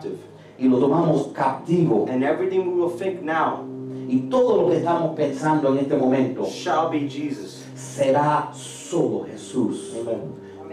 [0.00, 0.16] captive.
[0.58, 2.06] y lo tomamos captivo.
[2.10, 3.64] And everything we will think now
[4.08, 7.64] Y todo lo que estamos pensando en este momento shall be Jesus.
[7.74, 9.94] será solo Jesús.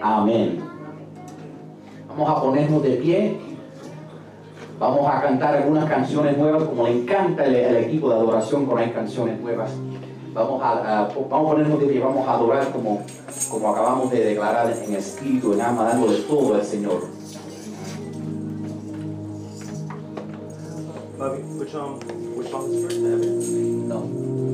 [0.01, 0.59] Amén.
[2.07, 3.37] Vamos a ponernos de pie.
[4.79, 8.77] Vamos a cantar algunas canciones nuevas, como le encanta el, el equipo de adoración con
[8.77, 9.71] hay canciones nuevas.
[10.33, 13.01] Vamos a, a- vamos a ponernos de pie, vamos a adorar como,
[13.49, 17.03] como acabamos de declarar en espíritu, en alma, dándole todo al Señor.
[21.25, 21.99] Bobby, which um,
[22.37, 22.97] which song is first?
[22.97, 23.89] Evan?
[23.89, 24.05] No.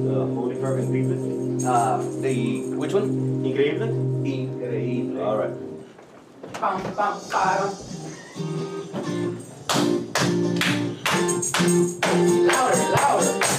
[0.08, 1.66] The Holy Fervent Increíble.
[1.66, 3.10] Ah, the, which one?
[3.44, 3.92] Increíble.
[4.24, 5.20] Increíble.
[5.20, 5.52] All right.
[6.54, 7.76] Pam, pam, pam.
[12.48, 13.51] Louder, louder.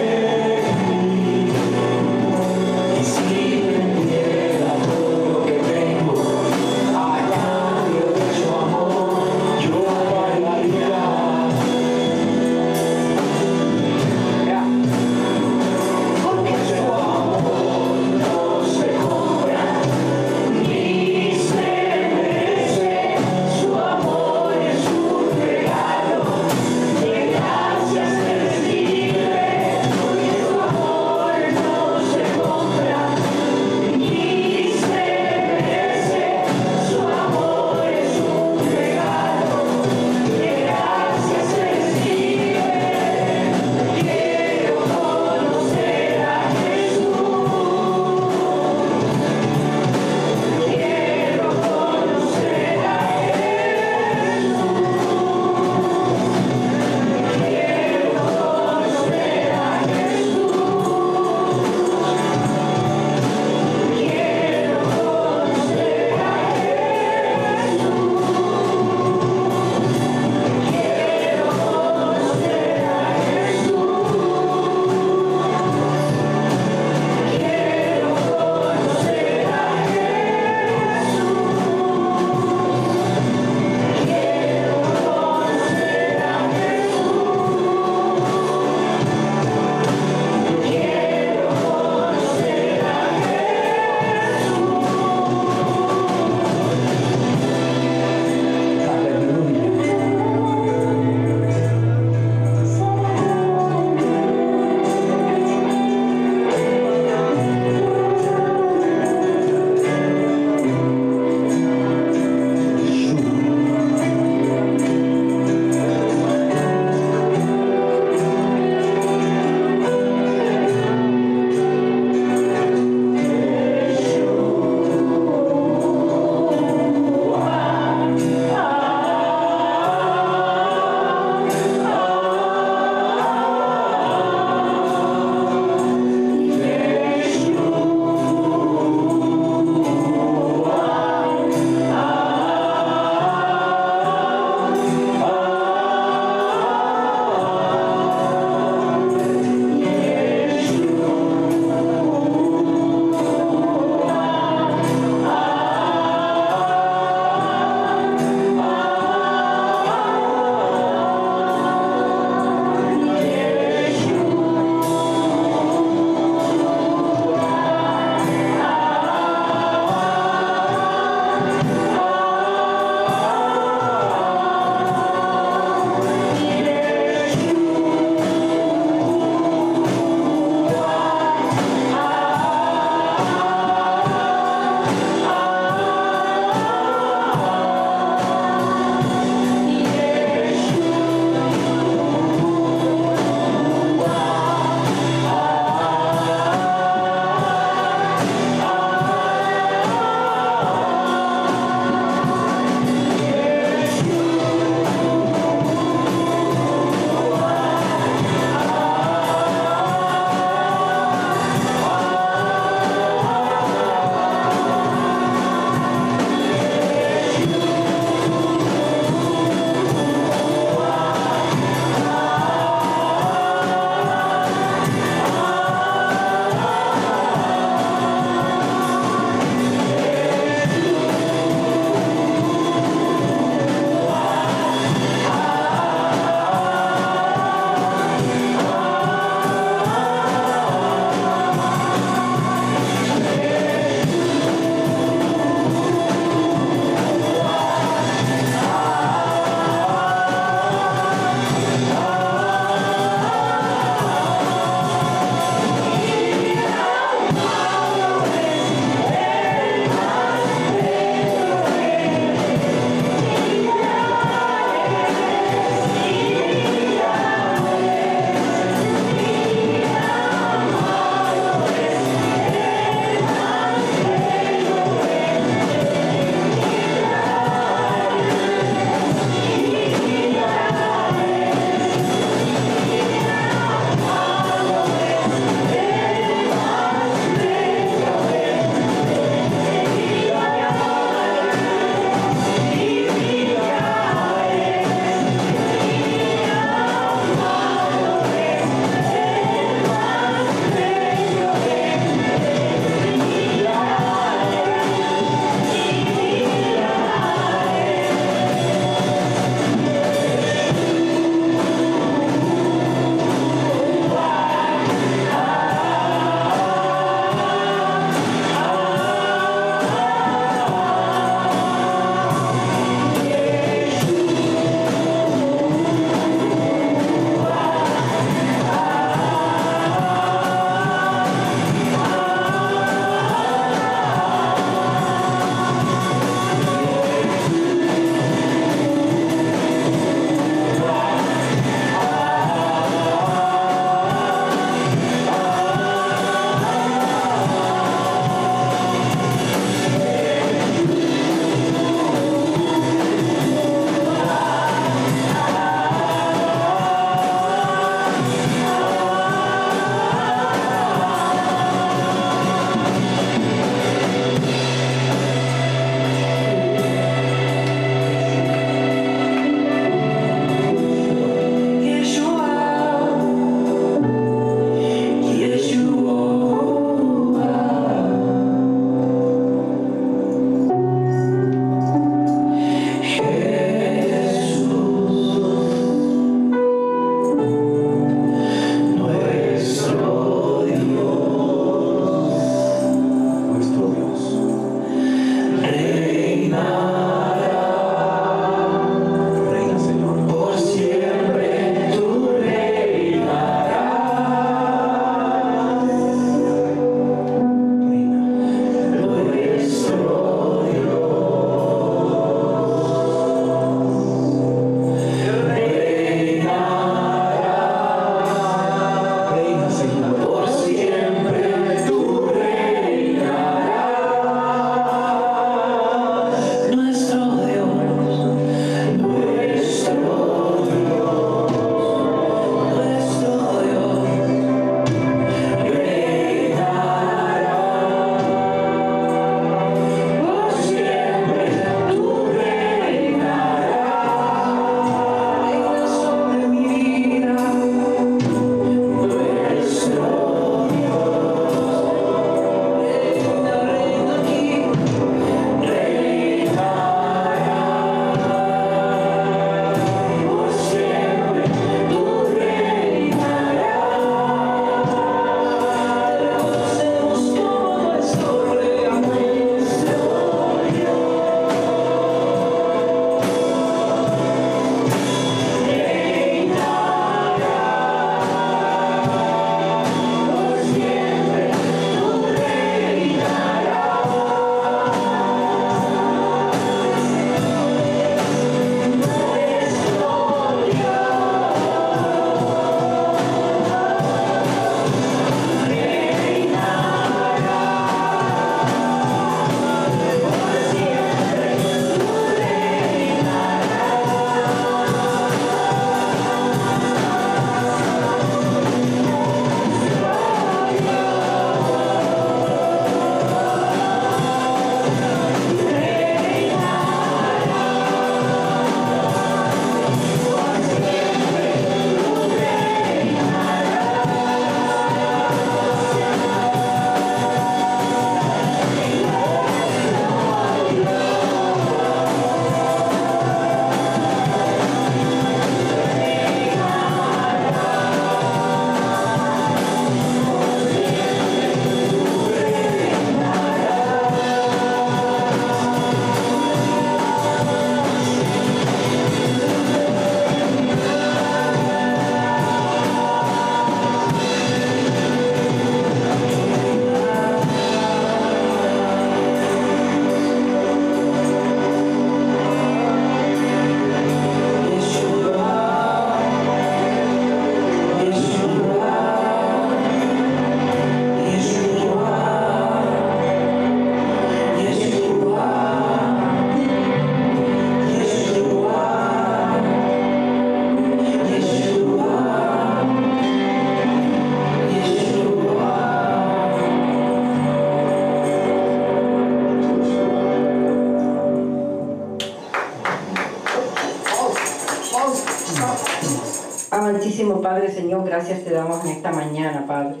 [598.10, 600.00] Gracias te damos en esta mañana, Padre.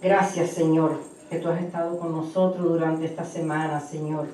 [0.00, 4.28] Gracias Señor, que tú has estado con nosotros durante esta semana, Señor.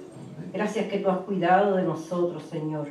[0.53, 2.87] Gracias que tú has cuidado de nosotros, Señor.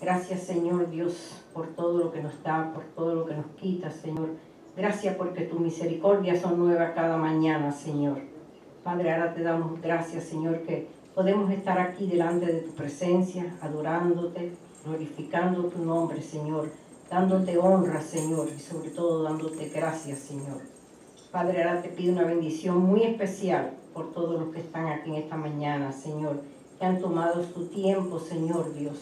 [0.00, 3.90] Gracias Señor Dios por todo lo que nos da, por todo lo que nos quita,
[3.90, 4.28] Señor.
[4.76, 8.20] Gracias porque tus misericordias son nuevas cada mañana, Señor.
[8.84, 14.52] Padre, ahora te damos gracias, Señor, que podemos estar aquí delante de tu presencia, adorándote,
[14.84, 16.70] glorificando tu nombre, Señor,
[17.12, 20.62] dándote honra, Señor, y sobre todo dándote gracias, Señor.
[21.30, 25.16] Padre, ahora te pido una bendición muy especial por todos los que están aquí en
[25.16, 26.40] esta mañana, Señor,
[26.78, 28.96] que han tomado su tiempo, Señor Dios,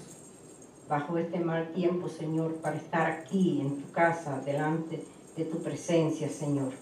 [0.89, 5.05] bajo este mal tiempo, Señor, para estar aquí en tu casa, delante
[5.37, 6.73] de tu presencia, Señor.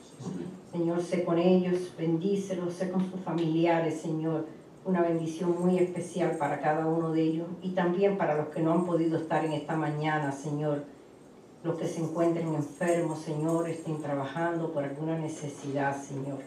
[0.73, 4.47] Señor, sé con ellos, bendícelos, sé con sus familiares, Señor.
[4.87, 8.73] Una bendición muy especial para cada uno de ellos y también para los que no
[8.73, 10.85] han podido estar en esta mañana, Señor.
[11.65, 16.39] Los que se encuentren enfermos, Señor, estén trabajando por alguna necesidad, Señor.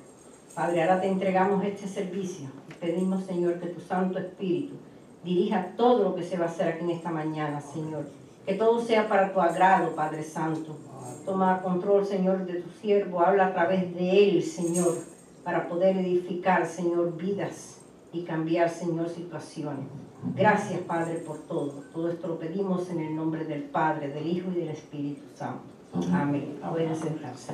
[0.55, 2.49] Padre, ahora te entregamos este servicio
[2.81, 4.73] pedimos, Señor, que tu Santo Espíritu
[5.23, 8.07] dirija todo lo que se va a hacer aquí en esta mañana, Señor.
[8.45, 10.75] Que todo sea para tu agrado, Padre Santo.
[11.23, 13.21] Toma control, Señor, de tu siervo.
[13.21, 14.95] Habla a través de él, Señor,
[15.43, 17.77] para poder edificar, Señor, vidas
[18.11, 19.85] y cambiar, Señor, situaciones.
[20.35, 21.83] Gracias, Padre, por todo.
[21.93, 25.63] Todo esto lo pedimos en el nombre del Padre, del Hijo y del Espíritu Santo.
[26.13, 26.59] Amén.
[26.69, 27.53] Pueden sentarse.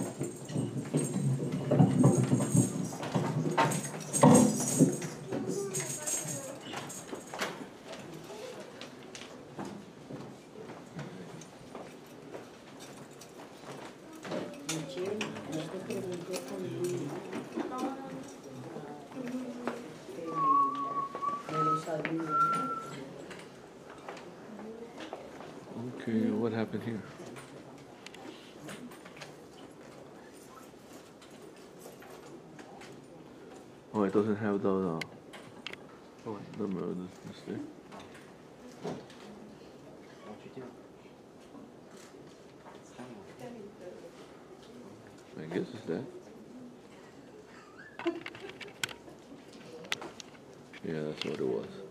[33.93, 34.99] Oh, it doesn't have the, uh,
[36.27, 37.67] oh, number of this, this thing.
[45.39, 46.03] I guess it's that.
[50.87, 51.86] Yeah, that's what it was.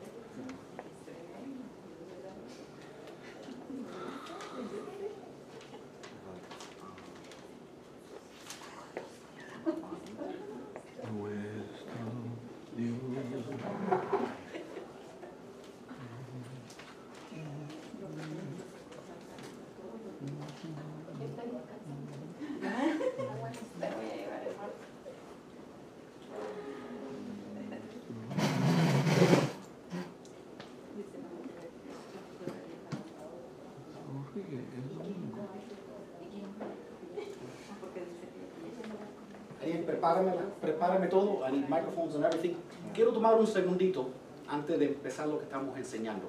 [40.07, 42.57] Prepárame, prepárame todo, I need microphones and everything.
[42.95, 44.09] Quiero tomar un segundito
[44.49, 46.29] antes de empezar lo que estamos enseñando.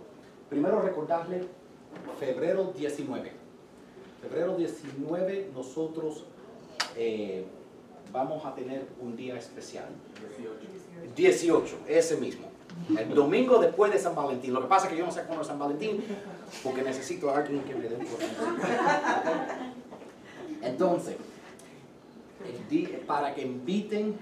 [0.49, 1.43] Primero recordarle
[2.19, 3.31] febrero 19.
[4.21, 6.25] Febrero 19 nosotros
[6.95, 7.45] eh,
[8.11, 9.85] vamos a tener un día especial.
[11.15, 12.47] 18, ese mismo.
[12.97, 14.53] El domingo después de San Valentín.
[14.53, 16.03] Lo que pasa es que yo no sé cuándo es San Valentín,
[16.63, 18.57] porque necesito a alguien que me dé información.
[20.61, 21.15] Entonces,
[23.05, 24.17] para que inviten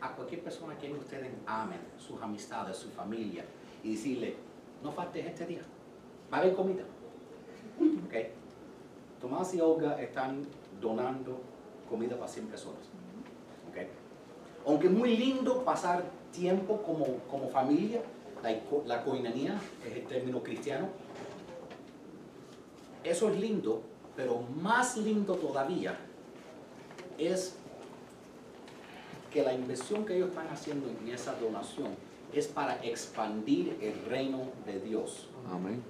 [0.00, 3.44] a cualquier persona que ustedes amen, sus amistades, su familia,
[3.82, 4.36] y decirle,
[4.82, 5.62] no faltes este día,
[6.32, 6.84] va a haber comida.
[8.06, 8.14] ¿Ok?
[9.20, 10.46] Tomás y Olga están
[10.80, 11.40] donando
[11.88, 12.82] comida para 100 personas.
[13.70, 13.86] ¿Ok?
[14.66, 18.02] Aunque es muy lindo pasar tiempo como, como familia,
[18.42, 18.54] la,
[18.86, 20.88] la coinonía es el término cristiano,
[23.04, 23.82] eso es lindo,
[24.16, 25.96] pero más lindo todavía
[27.18, 27.56] es
[29.32, 31.88] que la inversión que ellos están haciendo en esa donación
[32.32, 35.28] es para expandir el reino de Dios.
[35.50, 35.82] Amén.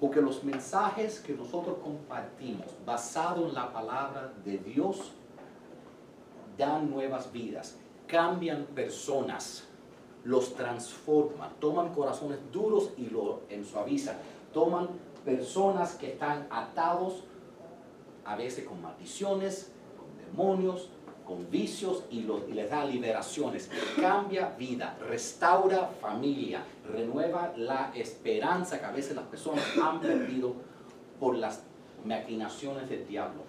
[0.00, 5.12] Porque los mensajes que nosotros compartimos basados en la palabra de Dios
[6.58, 9.64] dan nuevas vidas, cambian personas,
[10.24, 14.16] los transforman, toman corazones duros y lo ensuavizan,
[14.52, 14.88] toman
[15.24, 17.24] personas que están atados
[18.24, 19.71] a veces con maldiciones,
[20.32, 20.88] demonios,
[21.26, 23.70] con vicios y, les da liberaciones.
[24.00, 30.54] Cambia vida, restaura familia, renueva la esperanza que a veces las personas han perdido
[31.20, 31.62] por las
[32.04, 33.42] maquinaciones del diablo.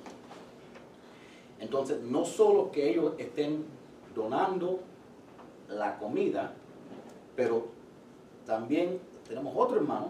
[1.59, 3.65] Entonces, no solo que ellos estén
[4.13, 4.81] donando
[5.69, 6.53] la comida,
[7.35, 7.67] pero
[8.45, 10.09] también tenemos otro hermano,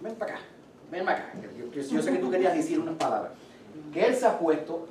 [0.00, 0.42] ven para acá,
[0.90, 3.32] ven acá, yo, yo- yo sé que tú querías decir unas palabras.
[3.92, 4.86] Que Él se ha puesto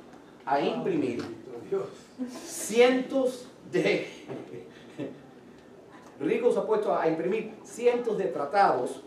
[0.48, 1.22] a imprimir
[2.44, 4.06] cientos de...
[6.20, 9.02] Rico se ha puesto a imprimir cientos de tratados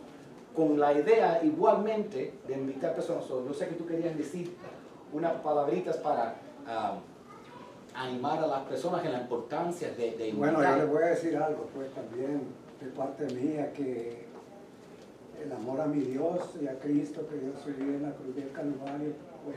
[0.56, 3.26] con la idea igualmente de invitar personas.
[3.26, 4.56] So, yo sé que tú querías decir
[5.12, 6.36] unas palabritas para
[6.68, 7.00] ah,
[7.96, 10.54] animar a las personas en la importancia de, de invitar.
[10.54, 12.44] Bueno, yo les voy a decir algo, pues también
[12.80, 14.26] de parte mía, que
[15.44, 18.52] el amor a mi Dios y a Cristo que Dios subió en la cruz del
[18.52, 19.14] Calvario,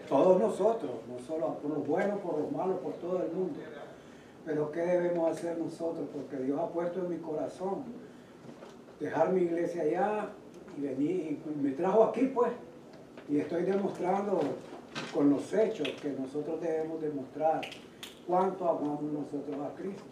[0.09, 3.59] todos nosotros, no solo por los buenos, por los malos, por todo el mundo.
[4.45, 6.07] Pero ¿qué debemos hacer nosotros?
[6.13, 7.85] Porque Dios ha puesto en mi corazón
[9.01, 10.29] dejar mi iglesia allá
[10.77, 12.53] y venir, me trajo aquí pues.
[13.29, 14.41] Y estoy demostrando
[15.13, 17.63] con los hechos que nosotros debemos demostrar
[18.27, 20.05] cuánto amamos nosotros a Cristo.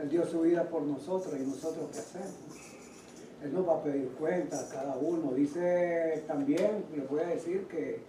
[0.00, 2.34] Él dio su vida por nosotros y nosotros qué hacemos.
[3.42, 5.32] Él nos va a pedir cuenta a cada uno.
[5.32, 8.00] Dice también, les voy a decir que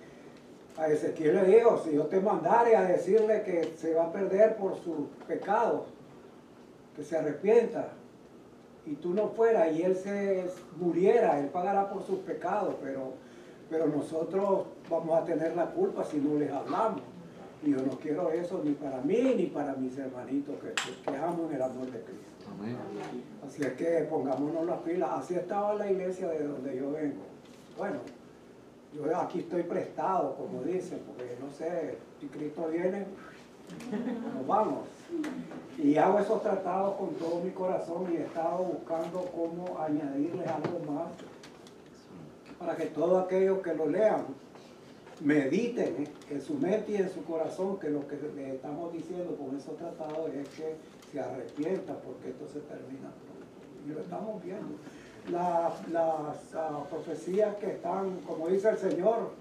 [0.79, 4.55] a Ezequiel le dijo, si yo te mandare a decirle que se va a perder
[4.55, 5.83] por sus pecados,
[6.95, 7.89] que se arrepienta,
[8.85, 10.45] y tú no fueras y él se
[10.77, 13.13] muriera, él pagará por sus pecados, pero,
[13.69, 17.01] pero nosotros vamos a tener la culpa si no les hablamos.
[17.61, 21.47] Y yo no quiero eso ni para mí ni para mis hermanitos que, que, amo
[21.49, 22.47] en el amor de Cristo.
[22.57, 22.77] Amén.
[23.45, 25.09] Así es que pongámonos las pilas.
[25.11, 27.21] Así estaba la iglesia de donde yo vengo.
[27.77, 27.99] Bueno,
[28.95, 33.05] yo aquí estoy prestado, como dicen, porque no sé, si Cristo viene,
[34.35, 34.87] nos vamos.
[35.77, 40.79] Y hago esos tratados con todo mi corazón y he estado buscando cómo añadirles algo
[40.91, 41.07] más
[42.57, 44.25] para que todos aquellos que lo lean
[45.21, 49.55] mediten en su mente y en su corazón que lo que le estamos diciendo con
[49.57, 50.75] esos tratados es que
[51.11, 53.85] se arrepientan porque esto se termina pronto.
[53.85, 54.75] Y lo estamos viendo.
[55.31, 59.31] La- las ah, profecías que están, como dice el Señor,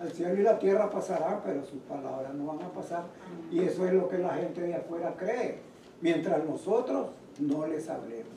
[0.00, 3.04] el cielo y la tierra pasarán, pero sus palabras no van a pasar.
[3.50, 5.58] Y eso es lo que la gente de afuera cree,
[6.00, 7.08] mientras nosotros
[7.38, 8.32] no les hablemos.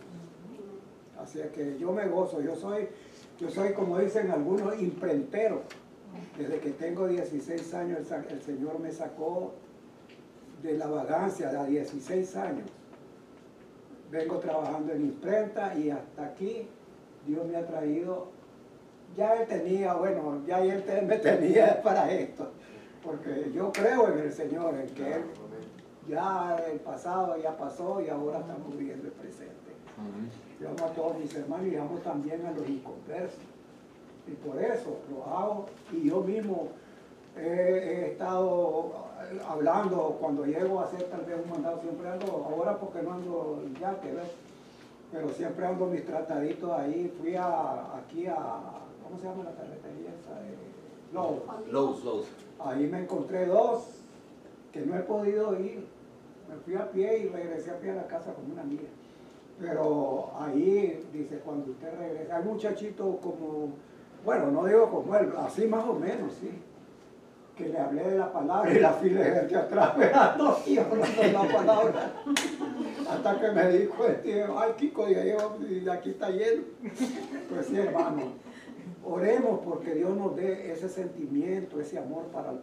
[1.21, 2.87] Así es que yo me gozo, yo soy,
[3.39, 5.61] yo soy como dicen algunos, imprentero.
[6.37, 9.53] Desde que tengo 16 años el, el Señor me sacó
[10.61, 12.67] de la vagancia a 16 años.
[14.11, 16.67] Vengo trabajando en imprenta y hasta aquí
[17.25, 18.27] Dios me ha traído.
[19.15, 22.51] Ya Él tenía, bueno, ya Él te- me tenía para esto.
[23.03, 25.21] Porque yo creo en el Señor, en que Él
[26.07, 29.53] ya el pasado ya pasó y ahora estamos viviendo el presente.
[30.59, 33.39] Yo amo a todos mis hermanos y amo también a los inconversos.
[34.27, 36.69] Y por eso lo hago y yo mismo
[37.37, 38.91] he, he estado
[39.47, 43.63] hablando cuando llego a hacer tal vez un mandado, siempre ando, ahora porque no ando
[43.79, 44.27] ya que ves,
[45.15, 47.11] pero siempre ando mis trataditos ahí.
[47.17, 48.35] Fui a, aquí a,
[49.01, 50.41] ¿cómo se llama la carretería esa?
[50.41, 50.57] Eh,
[51.13, 51.41] Lowe's.
[51.71, 52.27] Lowe's, Lowe's.
[52.59, 54.01] Ahí me encontré dos
[54.73, 55.87] que no he podido ir.
[56.49, 58.89] Me fui a pie y regresé a pie a la casa con una amiga.
[59.57, 63.69] Pero ahí dice, cuando usted regresa, hay muchachitos como,
[64.25, 66.49] bueno, no digo como él, así más o menos, sí.
[67.55, 71.21] Que le hablé de la palabra y la fila de gente atrás esperando y hablando
[71.21, 72.13] de la palabra.
[73.09, 76.63] Hasta que me dijo este, ay Kiko, y aquí está lleno.
[77.49, 78.23] Pues sí, hermano,
[79.05, 82.53] oremos porque Dios nos dé ese sentimiento, ese amor para,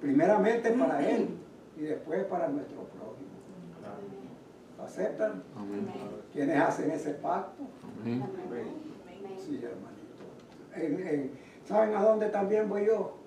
[0.00, 1.28] primeramente para Él
[1.76, 3.32] y después para nuestro prójimo.
[4.78, 5.42] ¿Lo aceptan?
[5.56, 5.86] Amén.
[6.32, 7.64] ¿Quiénes hacen ese pacto?
[8.02, 8.22] Amén.
[9.38, 11.02] Sí, hermanito.
[11.02, 11.30] En- en-
[11.66, 13.18] ¿Saben a dónde también voy yo?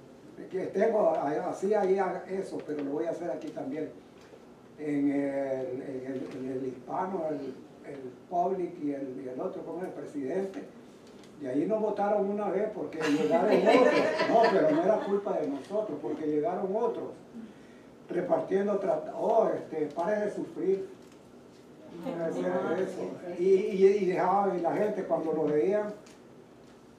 [0.52, 1.10] Que tengo
[1.50, 3.90] así ahí eso, pero lo voy a hacer aquí también.
[4.78, 7.54] En el, en el- en el hispano, el,
[7.92, 10.64] el public y el, y el otro, como el presidente.
[11.42, 13.94] Y ahí nos votaron una vez porque llegaron otros.
[14.30, 17.10] No, pero no era culpa de nosotros, porque llegaron otros
[18.10, 19.16] repartiendo tratados.
[19.20, 20.88] Oh, este, pare de sufrir.
[22.78, 23.40] Eso.
[23.40, 25.88] Y, y, y dejaban, y la gente cuando lo veían,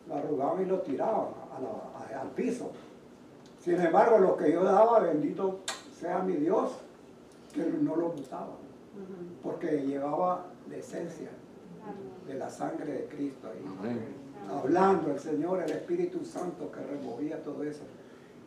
[0.09, 2.71] lo arrugaban y lo tiraban a la- a- al piso.
[3.67, 5.59] Sin embargo, lo que yo daba, bendito
[5.93, 6.71] sea mi Dios,
[7.53, 8.55] que no lo gustaban,
[9.43, 11.31] porque llevaba la esencia
[12.29, 13.65] de la sangre de Cristo ahí.
[13.81, 14.05] Amén.
[14.49, 17.83] Hablando el Señor, el Espíritu Santo que removía todo eso.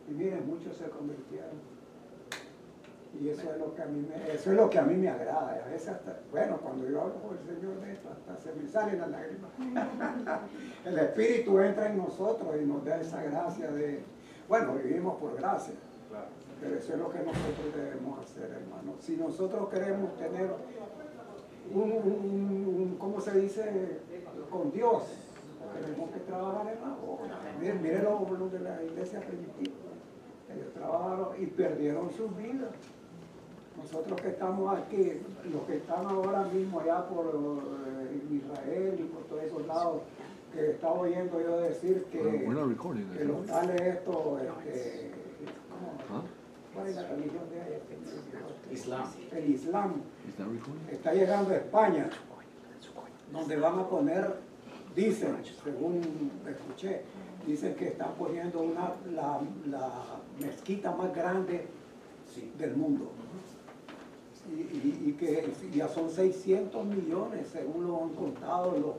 [0.08, 1.68] Y miren, muchos se convirtieron.
[3.20, 5.10] Y eso es lo que a mí me, eso es lo que a mí me
[5.10, 5.54] agrada.
[5.54, 8.54] Y a veces hasta, bueno, cuando yo hablo con el Señor de esto, hasta se
[8.54, 9.50] me salen las lágrimas.
[10.86, 14.02] el Espíritu entra en nosotros y nos da esa gracia de,
[14.50, 15.74] bueno, vivimos por gracia.
[16.60, 18.94] Pero eso es lo que nosotros debemos hacer, hermano.
[19.00, 20.50] Si nosotros queremos tener
[21.72, 24.00] un, un- un- ¿cómo se dice?
[24.50, 25.04] Con Dios,
[25.80, 27.38] tenemos que trabajar en la obra.
[27.60, 29.76] Miren, miren los, los de la iglesia primitiva.
[30.52, 32.70] Ellos trabajaron y perdieron sus vidas.
[33.76, 39.22] Nosotros que estamos aquí, los que están ahora mismo allá por eh, Israel y por
[39.24, 40.02] todos esos lados,
[40.52, 42.18] que estaba oyendo yo decir que,
[43.18, 44.16] que los tales estos,
[44.66, 45.10] este,
[46.08, 46.18] ¿cómo?
[46.20, 46.24] Huh?
[46.74, 47.82] ¿cuál es la religión de ellos?
[48.72, 49.04] Islam.
[49.32, 49.94] El Islam
[50.28, 50.88] Is that recording?
[50.90, 52.08] está llegando a España,
[53.32, 54.34] donde van a poner,
[54.94, 57.02] dicen, según escuché,
[57.46, 59.90] dicen que están poniendo una, la, la
[60.40, 61.66] mezquita más grande
[62.58, 63.10] del mundo.
[64.48, 68.94] Y, y- y que ya son 600 millones, según lo han contado los,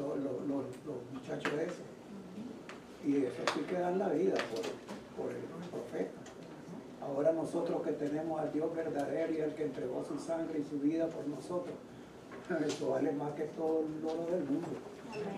[0.00, 1.86] los, los- los- los muchachos esos.
[3.06, 4.34] Y eso sí que dan la vida
[5.16, 5.36] por, el
[5.70, 6.10] profeta.
[7.02, 10.78] Ahora nosotros que tenemos al Dios verdadero y el que entregó su sangre y su
[10.80, 11.74] vida por nosotros,
[12.66, 14.68] eso vale más que todo el oro del mundo.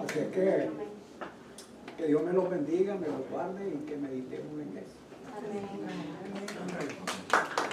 [0.05, 0.71] Así es que,
[1.97, 4.97] que Dios me los bendiga, me los guarde y que meditemos en eso.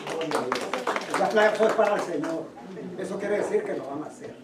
[0.05, 0.59] Gloria a Dios.
[1.15, 2.43] Esa clase fue para el Señor.
[2.97, 4.35] Eso quiere decir que lo van a hacer.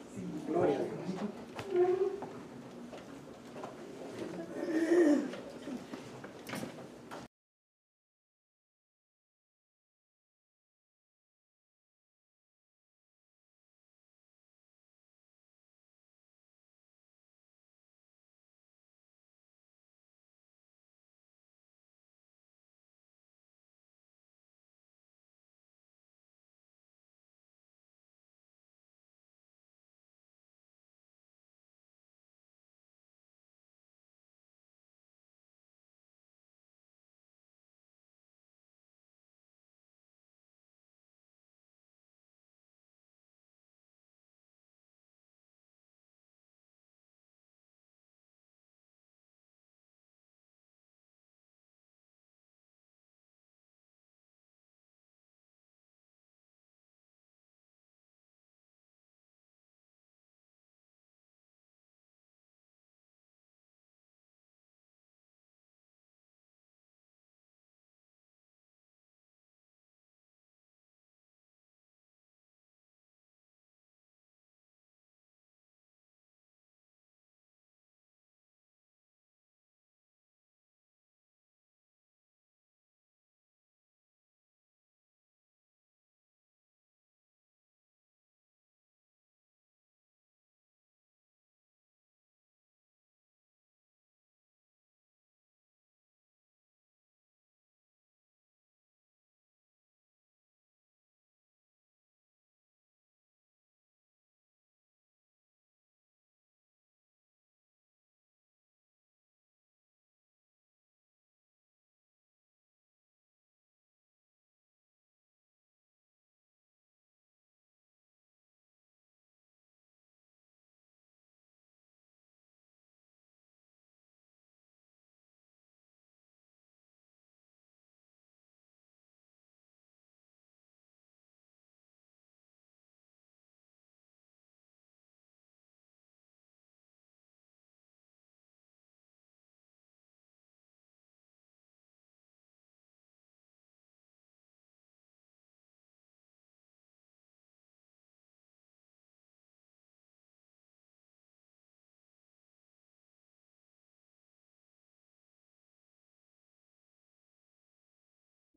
[0.47, 2.11] Gloria a Dios.
[4.87, 5.17] え!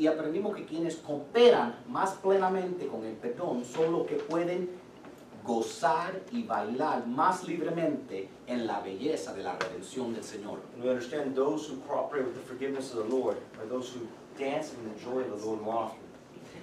[0.01, 4.71] Y aprendimos que quienes cooperan más plenamente con el perdón son los que pueden
[5.45, 10.61] gozar y bailar más libremente en la belleza de la redención del Señor.
[10.77, 14.07] And we understand those who cooperate with the forgiveness of the Lord are those who
[14.39, 15.99] dance in the joy of the Lord more often.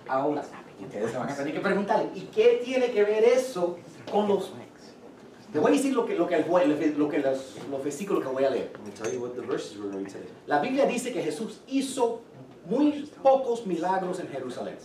[0.07, 0.41] Ahora,
[0.81, 3.77] ustedes se van a tener que preguntar, ¿y qué tiene que ver eso
[4.09, 4.53] con los...
[5.51, 8.29] Te voy a decir lo que, lo que, el, lo que los, los versículos que
[8.29, 8.71] voy a leer.
[8.77, 10.29] Let me tell you what the verses we're going to read today.
[10.47, 12.21] La Biblia dice que Jesús hizo
[12.65, 14.75] muy pocos milagros en Jerusalén.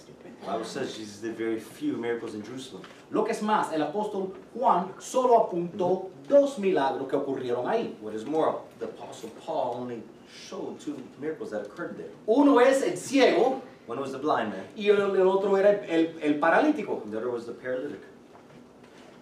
[0.47, 2.83] Bible says Jesus did very few miracles in Jerusalem.
[3.11, 7.97] Lo que es más, el apóstol Juan solo apuntó dos milagros que ocurrieron ahí.
[8.01, 10.03] What is more, the Apostle Paul only
[10.49, 12.11] showed two miracles that occurred there.
[12.27, 15.91] Uno es el ciego One was the blind man, y el, el otro era el,
[15.91, 17.03] el- el paralítico.
[17.11, 18.01] the other was the paralytic.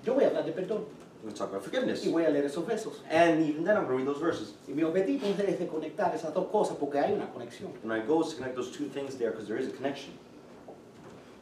[0.05, 0.85] Yo voy a hablar de perdón
[1.19, 2.05] We're going to talk about forgiveness.
[2.07, 3.01] y voy a leer esos versos.
[3.11, 4.53] And even then, I'm going to read those verses.
[4.69, 7.73] Y mi objetivo es de conectar esas dos cosas porque hay una conexión.
[7.83, 10.12] And my goal is to connect those two things there because there is a connection.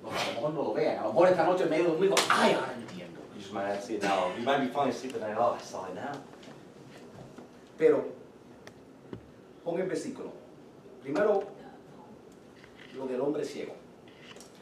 [0.03, 1.91] No, a lo mejor no lo vean, a lo mejor esta noche en medio de
[1.93, 3.21] domingo, ay, ahora entiendo.
[3.35, 4.31] You just might not see it now.
[4.39, 5.37] You might be falling asleep at night.
[5.39, 6.13] Oh, I saw it now.
[7.77, 8.05] Pero,
[9.63, 10.31] pon el versículo.
[11.03, 11.45] Primero,
[12.97, 13.75] lo del hombre ciego.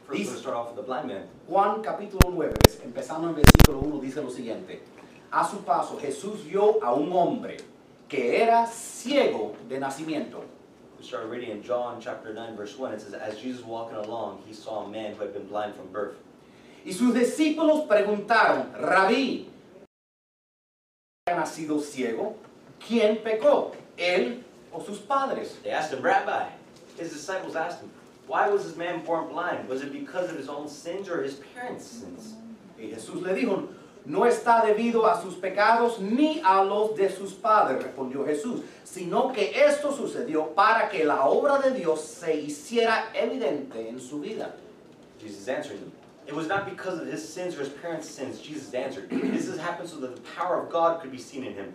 [0.07, 1.27] First, gonna start off with the blind man.
[1.47, 4.81] Juan capítulo 9, ves- empezando en versículo 1, dice lo siguiente.
[5.35, 7.57] A su paso, Jesús vio a un hombre
[8.07, 10.45] que era ciego de nacimiento.
[10.97, 12.93] We started reading in John chapter 9, verse 1.
[12.93, 15.91] It says, As Jesus walking along, he saw a man who had been blind from
[15.91, 16.15] birth.
[16.85, 19.47] Y sus discípulos preguntaron, Rabí,
[21.27, 22.37] ¿ha nacido ciego?
[22.79, 23.75] ¿Quién pecó?
[23.97, 25.57] ¿Él o sus padres?
[25.63, 26.47] They asked him, Rabbi,
[26.97, 27.91] his disciples asked him,
[28.25, 29.67] Why was this man born blind?
[29.67, 32.35] Was it because of his own sins or his parents' sins?
[32.79, 33.67] Y Jesús le dijo,
[34.05, 39.31] no está debido a sus pecados ni a los de sus padres, respondió Jesús, sino
[39.31, 44.55] que esto sucedió para que la obra de Dios se hiciera evidente en su vida.
[45.19, 45.91] Jesus answered them.
[46.27, 49.09] It was not because of his sins or his parents' sins, Jesus answered.
[49.09, 51.73] This has happened so that the power of God could be seen in him.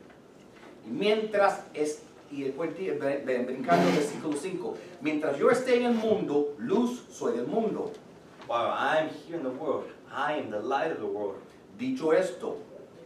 [0.84, 2.02] Y mientras es
[2.32, 7.46] y después brincando al versículo 5, mientras yo esté en el mundo, luz soy del
[7.46, 7.92] mundo.
[8.46, 11.40] While I'm here in the world, I am the light of the world.
[11.80, 12.58] Dicho esto,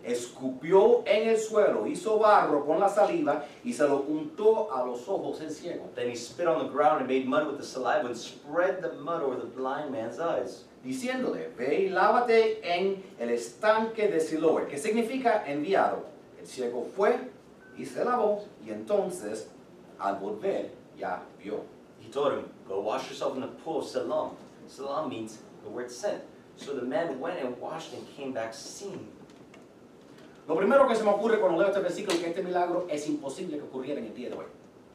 [0.02, 5.08] escupió en el suelo, hizo barro con la saliva y se lo untó a los
[5.08, 8.08] ojos el ciego, Then he spit on the ground and made mud with the saliva
[8.08, 10.64] and spread the mud over the blind man's eyes.
[10.82, 16.04] diciéndole, ve y lávate en el estanque de Siloé, que significa enviado.
[16.40, 17.30] El ciego fue
[17.78, 19.48] y se lavó y entonces
[19.98, 21.62] al volver ya vio.
[22.00, 24.32] He told him, Go wash yourself in the pool of Siloam.
[24.66, 26.20] Siloam means the word sent.
[26.56, 29.08] So the man went and washed and came back seeing.
[30.46, 33.06] Lo primero que se me ocurre cuando leo este versículo es que este milagro es
[33.08, 34.44] imposible que ocurriera en el día de hoy.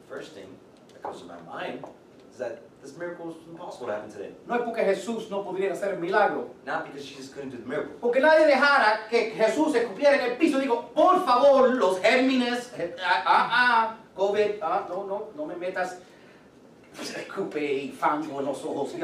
[0.08, 0.46] First thing
[0.92, 1.84] that comes to my mind
[2.32, 4.30] is that this miracle is impossible to happen today.
[4.46, 7.68] No es porque Jesús no pudiera hacer el milagro, Not because Jesus couldn't do the
[7.68, 7.92] miracle.
[8.00, 10.58] porque nadie dejara que Jesús escupiera en el piso.
[10.60, 15.56] Digo, por favor, los gérmenes, eh, ah, ah, ah, COVID, ah, no, no, no me
[15.56, 15.98] metas
[17.16, 18.94] escupe y fango en los ojos.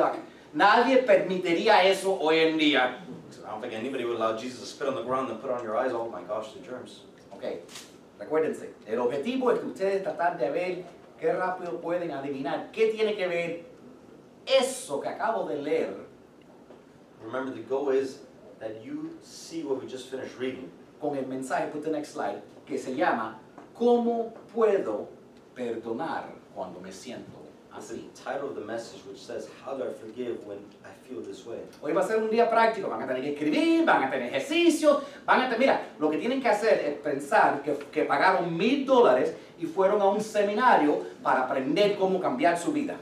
[0.57, 2.96] Nadie permitiría eso hoy en día.
[3.44, 5.62] I don't think anybody would allow Jesus to spit on the ground and put on
[5.62, 5.92] your eyes.
[5.92, 7.02] Oh my gosh, the germs.
[7.30, 7.44] Ok,
[8.18, 10.84] recuérdense, el objetivo es que ustedes tratar de ver
[11.20, 13.66] qué rápido pueden adivinar qué tiene que ver
[14.46, 15.94] eso que acabo de leer
[17.22, 18.20] Remember, the goal is
[18.59, 20.70] that you see what we just finished reading.
[20.98, 23.38] con el mensaje, put the next slide, que se llama
[23.74, 25.09] ¿Cómo puedo
[25.54, 27.36] perdonar cuando me siento
[27.77, 28.24] That's the así?
[28.24, 31.59] title of the message, which says, How do I forgive when I feel this way?
[31.83, 34.29] Hoy va a ser un día práctico, van a tener que escribir, van a tener
[34.29, 38.57] ejercicios, van a tener, mira, lo que tienen que hacer es pensar que, que pagaron
[38.57, 42.97] mil dólares y fueron a un seminario para aprender cómo cambiar su vida.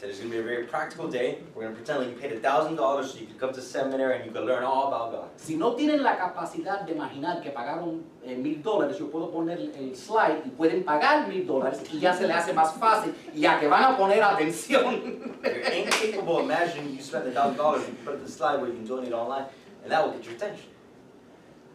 [0.00, 1.40] Today's going to be a very practical day.
[1.54, 4.24] We're going to pretend like you paid $1,000 so you could come to seminary and
[4.24, 5.28] you could learn all about God.
[5.36, 9.58] Si no tienen la capacidad de imaginar que pagaron eh, mil dólares, yo puedo poner
[9.58, 13.60] el slide y pueden pagar mil dólares y ya se le hace más fácil ya
[13.60, 15.02] que van a poner atención.
[15.44, 19.12] You're incapable of imagining you spent $1,000, you put the slide where you can donate
[19.12, 19.44] online,
[19.82, 20.70] and that will get your attention.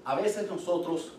[0.04, 1.12] A veces nosotros,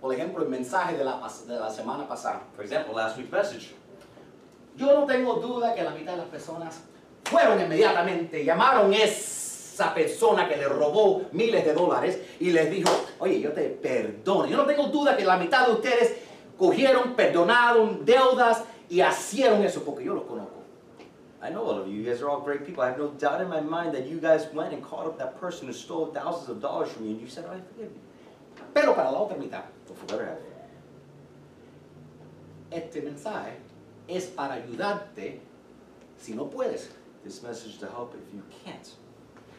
[0.00, 3.74] por ejemplo, el mensaje de la, de la semana pasada, For example, last week's message.
[4.78, 6.80] Yo no tengo duda que la mitad de las personas
[7.24, 13.40] fueron inmediatamente, llamaron esa persona que le robó miles de dólares y les dijo, oye,
[13.40, 14.46] yo te perdono.
[14.46, 16.16] Yo no tengo duda que la mitad de ustedes
[16.56, 20.58] cogieron, perdonaron deudas y hicieron eso porque yo los conozco.
[21.40, 21.94] I know all of you.
[21.94, 22.82] You guys are all great people.
[22.82, 25.38] I have no doubt in my mind that you guys went and caught up that
[25.40, 28.00] person who stole thousands of dollars from you, and you said, oh, I forgive you.
[28.74, 30.38] Pero para la otra mitad, But for the other half,
[32.72, 33.52] este mensaje
[34.08, 35.40] es para ayudarte
[36.18, 36.90] si no puedes.
[37.24, 38.94] this message to help if you can't.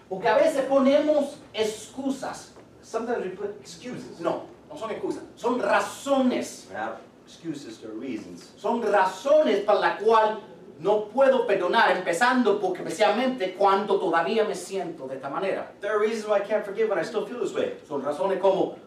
[0.09, 2.51] Porque a veces ponemos excusas.
[2.81, 4.19] Sometimes we put excuses.
[4.19, 6.67] No, no son excusas, son razones.
[6.69, 8.51] We have excuses or reasons.
[8.57, 10.39] Son razones para la cual
[10.79, 15.71] no puedo perdonar, empezando porque especialmente cuando todavía me siento de esta manera.
[15.81, 17.77] There are reasons why I can't forgive when I still feel this way.
[17.87, 18.77] Son razones como,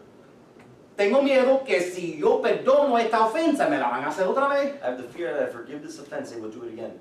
[0.95, 4.75] tengo miedo que si yo perdono esta ofensa me la van a hacer otra vez.
[4.81, 6.99] I have the fear that if I forgive this offense, they will do it again.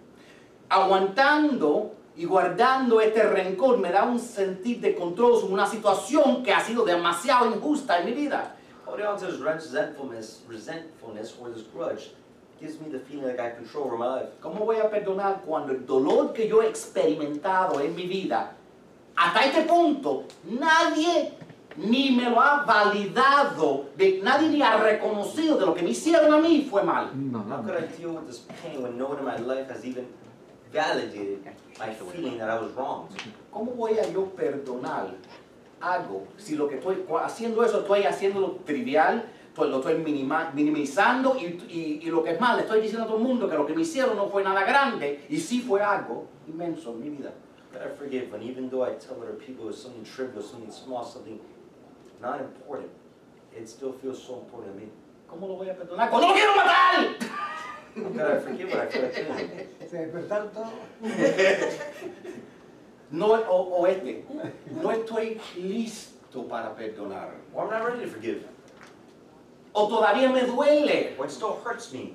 [0.69, 6.53] Aguantando y guardando este rencor me da un sentir de control sobre una situación que
[6.53, 8.55] ha sido demasiado injusta en mi vida.
[8.87, 12.11] Holding on to this resentfulness, resentfulness or this grudge
[12.61, 14.29] gives me the feeling like I have control over my life.
[14.41, 18.53] ¿Cómo voy a perdonar cuando el dolor que yo he experimentado en mi vida,
[19.17, 21.33] hasta este punto, nadie
[21.77, 26.33] ni me lo ha validado, de, nadie ni ha reconocido de lo que me hicieron
[26.33, 27.11] a mí fue mal?
[27.49, 30.07] How could I deal with this pain when no one in my life has even
[30.73, 31.39] validated
[31.79, 33.11] my feeling that I was wronged?
[33.51, 35.09] ¿Cómo voy a yo perdonar
[35.81, 41.37] algo si lo que estoy haciendo eso estoy haciéndolo trivial, pues lo estoy minima- minimizando
[41.37, 43.67] y, y- y lo que es le estoy diciendo a todo el mundo que lo
[43.67, 47.33] que me hicieron no fue nada grande y sí fue algo inmenso en mi vida.
[47.75, 51.41] I forgive, and even though I tell other people it's something trivial, something small, something
[52.23, 52.91] not important,
[53.55, 54.89] it still feels so important to me.
[55.29, 56.09] ¿Cómo lo voy a perdonar?
[56.11, 57.17] ¡Cuando lo quiero matar!
[58.43, 59.51] Forgive what I feel like killing?
[59.87, 60.73] Se despertaron todos.
[63.11, 64.25] No, o, o este,
[64.81, 67.35] no estoy listo para perdonar.
[67.53, 68.47] Or I'm not ready to forgive.
[69.75, 71.15] O todavía me duele.
[71.19, 72.15] Or it still hurts me.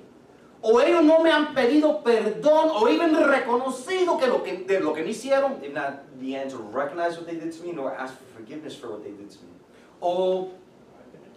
[0.60, 4.92] O ellos no me han pedido perdón o even reconocido que lo que, de lo
[4.92, 5.60] que me hicieron.
[5.60, 8.88] They've not began to recognize what they did to me, nor ask for forgiveness for
[8.90, 9.57] what they did to me.
[10.00, 10.48] O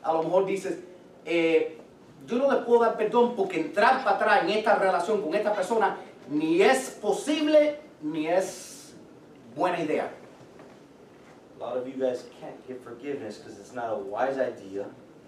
[0.03, 0.79] a lo mejor dices,
[1.25, 1.77] eh,
[2.25, 5.53] yo no le puedo dar perdón porque entrar para atrás en esta relación con esta
[5.53, 5.97] persona
[6.29, 8.93] ni es posible ni es
[9.55, 10.11] buena idea.
[11.59, 14.85] A lot of you guys can't give forgiveness because it's not a wise idea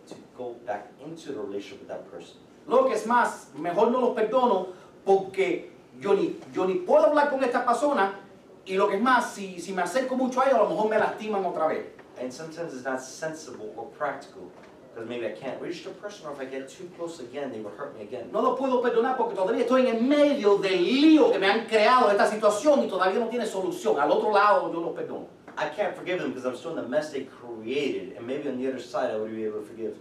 [0.07, 2.38] to go back into the relationship with that person.
[2.67, 4.67] Lo que es más, mejor no los perdono
[5.05, 8.19] porque yo ni, yo ni puedo hablar con esta persona
[8.65, 10.89] y lo que es más, si, si me acerco mucho a ellos, a lo mejor
[10.89, 11.86] me lastiman otra vez.
[12.24, 14.49] And sometimes it's not sensible or practical
[14.93, 17.59] because maybe I can't reach the person, or if I get too close again, they
[17.59, 18.30] will hurt me again.
[18.32, 21.65] No los puedo perdonar porque todavía estoy en el medio del lío que me han
[21.65, 23.99] creado esta situación y todavía no tiene solución.
[23.99, 25.28] Al otro lado yo los perdono.
[25.57, 28.57] I can't forgive them because I'm still in the mess they created, and maybe on
[28.57, 29.97] the other side I would be able to forgive.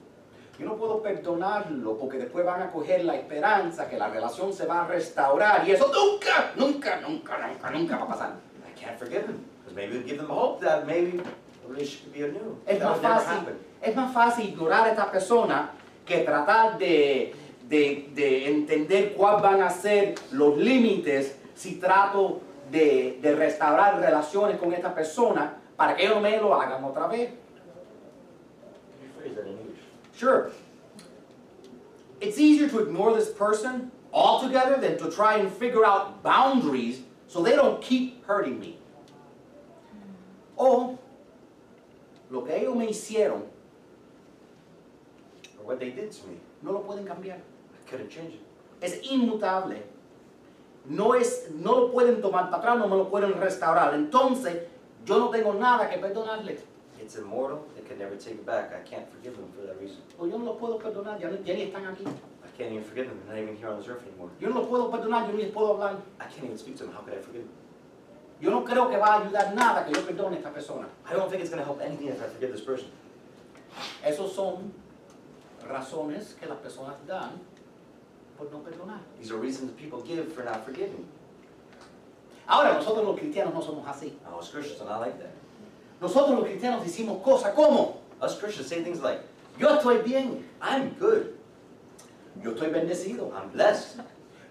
[0.61, 4.67] Yo no puedo perdonarlo porque después van a coger la esperanza que la relación se
[4.67, 8.37] va a restaurar y eso nunca, nunca, nunca, nunca, nunca va a pasar.
[8.65, 11.21] I can't forgive them because maybe it'll give them hope that maybe
[11.69, 12.57] relationship could be anew.
[12.67, 13.57] Es that más would never fácil, happen.
[13.83, 15.71] es más fácil ignorar a esta persona
[16.05, 17.35] que tratar de,
[17.69, 22.41] de, de entender cuáles van a ser los límites si trato
[22.71, 27.31] de, de restaurar relaciones con esta persona para que ellos me lo hagan otra vez.
[29.01, 29.81] Rephrase that in English.
[30.17, 30.51] Sure.
[32.21, 37.43] It's easier to ignore this person altogether than to try and figure out boundaries so
[37.43, 38.77] they don't keep hurting me.
[40.59, 40.99] O
[42.33, 43.45] lo que ellos me hicieron
[45.61, 46.37] Or what they did to me.
[46.63, 47.37] no lo pueden cambiar.
[47.39, 48.41] I couldn't change it.
[48.81, 49.83] Es inmutable.
[50.87, 53.95] No, es, no lo pueden tomar para atrás, no me lo pueden restaurar.
[53.95, 54.63] Entonces,
[55.05, 56.59] yo no tengo nada que perdonarle.
[57.01, 57.61] It's immortal.
[57.77, 58.73] They could never take it back.
[58.75, 59.99] I can't forgive them for that reason.
[60.19, 62.05] O yo no lo puedo perdonar, ya, ya ni están aquí.
[62.07, 63.19] I can't even forgive them.
[63.27, 64.31] They're not even here on this earth anymore.
[64.41, 65.99] Yo no lo puedo perdonar, yo ni les puedo hablar.
[66.21, 66.93] I can't even speak to them.
[66.95, 67.62] How could I forgive them?
[68.43, 70.89] Yo no creo que va a ayudar nada que yo perdone a esta persona.
[71.09, 72.89] I don't think it's going to help anything if I forgive this person.
[74.05, 74.73] Esos son
[75.65, 77.41] razones que las personas dan
[78.37, 78.99] por no perdonar.
[79.21, 81.07] These are reasons people give for not forgiving.
[82.49, 84.15] Ahora, nosotros los cristianos no somos así.
[84.25, 85.31] Now, us Christians are not like that.
[86.01, 89.21] Nosotros los cristianos decimos cosas como, Us Christians say things like,
[89.57, 91.39] yo estoy bien, I'm good.
[92.43, 94.01] yo estoy bendecido, I'm blessed.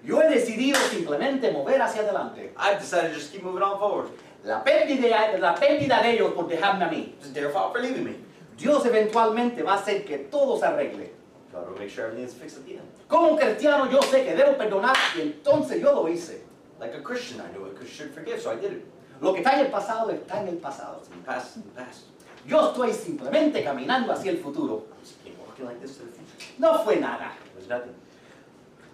[0.04, 2.54] Yo he decidido simplemente mover hacia adelante.
[2.58, 4.10] I've decided to just keep moving on forward.
[4.44, 7.14] La pérdida, la pérdida de ellos por dejarme a mí.
[7.20, 8.16] It's their fault for leaving me.
[8.58, 11.12] Dios eventualmente va a hacer que todo se arregle.
[11.52, 12.88] God will make sure everything is fixed at the end.
[13.08, 16.44] Como cristiano yo sé que debo perdonar y entonces yo lo hice.
[16.80, 18.86] Like a Christian, I knew I should forgive, so I did it.
[19.22, 21.00] Lo que está en el pasado está en el pasado.
[21.00, 22.06] It's in the past, in the past.
[22.48, 24.86] Yo estoy simplemente caminando hacia el futuro.
[24.90, 26.54] I'm just walking like this to the future.
[26.58, 27.34] No fue nada.
[27.46, 27.94] It was nothing.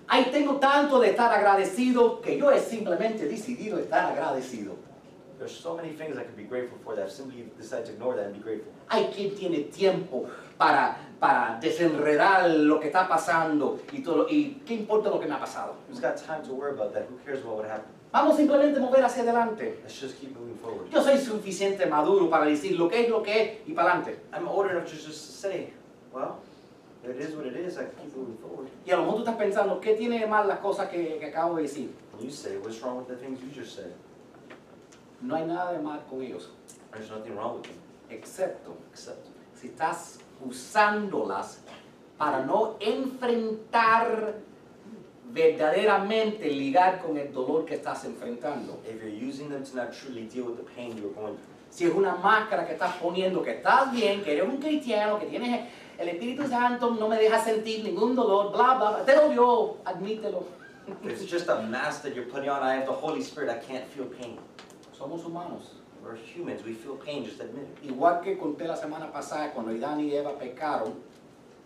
[0.08, 4.76] Ahí tengo tanto de estar agradecido que yo he simplemente decidido estar agradecido.
[5.38, 8.16] There's so many things I could be grateful for that I've simply decided to ignore
[8.16, 8.72] that and be grateful.
[8.89, 10.26] Hay quien tiene tiempo
[10.58, 14.28] para, para desenredar lo que está pasando y todo.
[14.30, 15.76] ¿Y qué importa lo que me ha pasado?
[15.89, 17.03] Who's got time to worry about that?
[17.08, 17.93] Who cares about what happened?
[18.12, 19.80] Vamos simplemente a mover hacia adelante.
[19.84, 20.89] Let's just keep moving forward.
[20.89, 24.22] Yo soy suficiente maduro para decir lo que es lo que es y para adelante.
[24.34, 25.74] I'm old enough to just say,
[26.12, 26.39] well,
[27.03, 27.77] it is what it is.
[27.77, 28.69] I keep moving forward.
[28.85, 31.25] Y a lo mejor tú estás pensando, ¿qué tiene de mal las cosas que, que
[31.25, 31.89] acabo de decir?
[32.19, 33.93] You say, what's wrong with the things you just said?
[35.21, 36.49] No hay nada de mal con ellos,
[36.91, 37.77] There's nothing wrong with them,
[38.09, 39.27] excepto except
[39.59, 41.59] si estás usándolas
[42.17, 44.35] para no enfrentar
[45.31, 48.79] verdaderamente ligar con el dolor que estás enfrentando.
[48.85, 51.57] if you're using them to not truly deal with the pain you're going through.
[51.69, 55.27] Si es una máscara que estás poniendo, que estás bien, que eres un cristiano, que
[55.27, 55.67] tienes
[55.97, 59.05] el Espíritu Santo, no me deja sentir ningún dolor, bla, bla, bla.
[59.05, 60.43] Te lo dio, admítelo.
[61.03, 63.85] It's just a mask that you're putting on, I have the Holy Spirit, I can't
[63.87, 64.37] feel pain.
[64.97, 65.73] Somos humanos.
[66.03, 67.89] We're humans, we feel pain, just admit it.
[67.91, 70.93] Igual que conté la semana pasada cuando Adán y Eva pecaron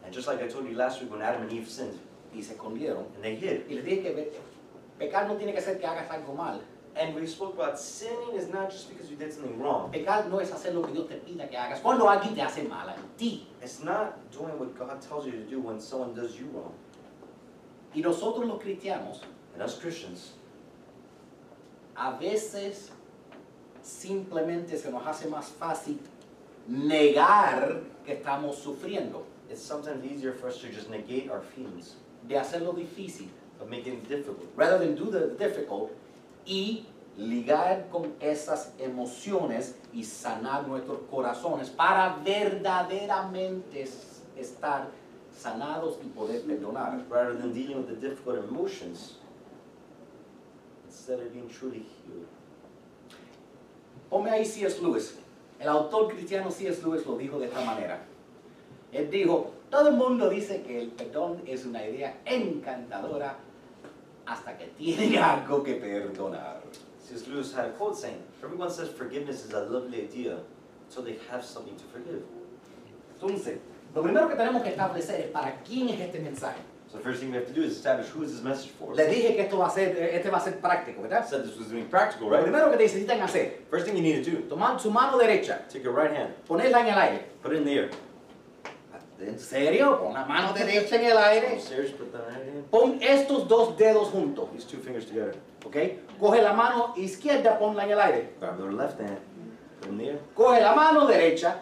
[0.03, 1.99] And just like I told you last week when Adam and Eve sinned,
[2.33, 3.05] y se escondieron.
[3.15, 4.31] and they hid, Y les dije que
[4.97, 6.59] pecar no tiene que ser que hagas algo mal.
[6.95, 9.91] And we spoke about sinning is not just because you did something wrong.
[9.91, 12.67] Pecar no es hacer lo que Dios te pida que hagas cuando alguien te hace
[12.67, 13.47] mal a ti.
[13.61, 16.73] It's not doing what God tells you to do when someone does you wrong.
[17.95, 19.21] Y nosotros los cristianos
[19.53, 20.31] And us Christians,
[21.95, 22.89] a veces
[23.83, 25.97] simplemente se nos hace más fácil
[26.67, 31.95] negar que estamos sufriendo, it's sometimes easier for us to just negate our feelings,
[32.27, 33.27] de hacerlo difícil,
[33.59, 35.91] of making it difficult, rather than do the difficult,
[36.45, 36.85] y
[37.17, 44.89] ligar con esas emociones y sanar nuestros corazones para verdaderamente es- estar
[45.37, 47.03] sanados y poder perdonar.
[47.09, 49.17] rather than dealing with the difficult emotions,
[50.87, 52.27] instead of being truly healed.
[54.09, 54.81] Ponme ahí C.S.
[54.81, 55.17] Lewis.
[55.59, 56.81] El autor cristiano C.S.
[56.83, 57.99] Lewis lo dijo de esta manera.
[58.91, 63.37] Él dijo, todo el mundo dice que el perdón es una idea encantadora
[64.25, 66.61] hasta que tiene algo que perdonar.
[66.99, 67.27] C.S.
[67.27, 70.37] Lewis had a quote saying, Everyone says forgiveness is a lovely idea
[70.87, 72.23] until they have something to forgive.
[73.15, 73.59] Entonces,
[73.93, 76.59] lo primero que tenemos que establecer es para quién es este mensaje.
[76.91, 78.93] So the first thing we have to do is establish who is this message for.
[78.95, 81.25] Le dije que esto va a ser, este va a ser práctico, ¿verdad?
[81.25, 82.43] said this was doing practical, Lo right?
[82.43, 85.83] primero que necesitan hacer, First thing you need to do, tomar su mano derecha, take
[85.83, 87.25] your right hand, ponerla en el aire.
[87.41, 87.89] put it in the air.
[89.21, 89.99] ¿En serio?
[89.99, 91.59] Pon la mano derecha en el aire.
[92.69, 95.35] Pon estos dos dedos juntos, These two fingers together.
[95.65, 95.75] ¿ok?
[96.19, 98.29] Coge la mano izquierda, ponla en el aire.
[98.39, 99.19] Grab the left hand,
[99.87, 100.19] in the air.
[100.35, 101.57] Coge la mano derecha,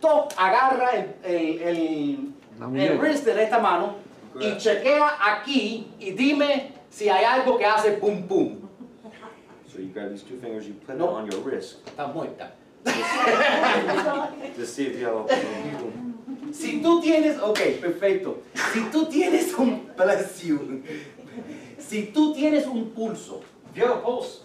[0.00, 3.96] top, agarra el, el, el, el wrist de esta mano
[4.40, 8.56] y chequea aquí y dime si hay algo que hace pum pum.
[9.68, 11.10] So you grab these two fingers, you put No.
[11.10, 11.84] it on your wrist.
[11.86, 12.50] Está muerta.
[14.56, 16.05] Just see if you have a
[16.56, 18.42] Si tú tienes, ok, perfecto.
[18.72, 20.82] Si tú tienes un, bless you.
[21.78, 23.42] Si tú tienes un pulso
[23.74, 24.40] a pulse,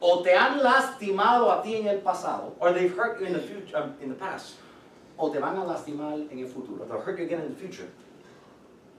[0.00, 3.40] o te han lastimado a ti en el pasado or they've hurt you in the
[3.40, 4.54] future, um, in the past,
[5.18, 6.84] o te van a lastimar en el or futuro.
[6.86, 7.88] they'll hurt you again in the future.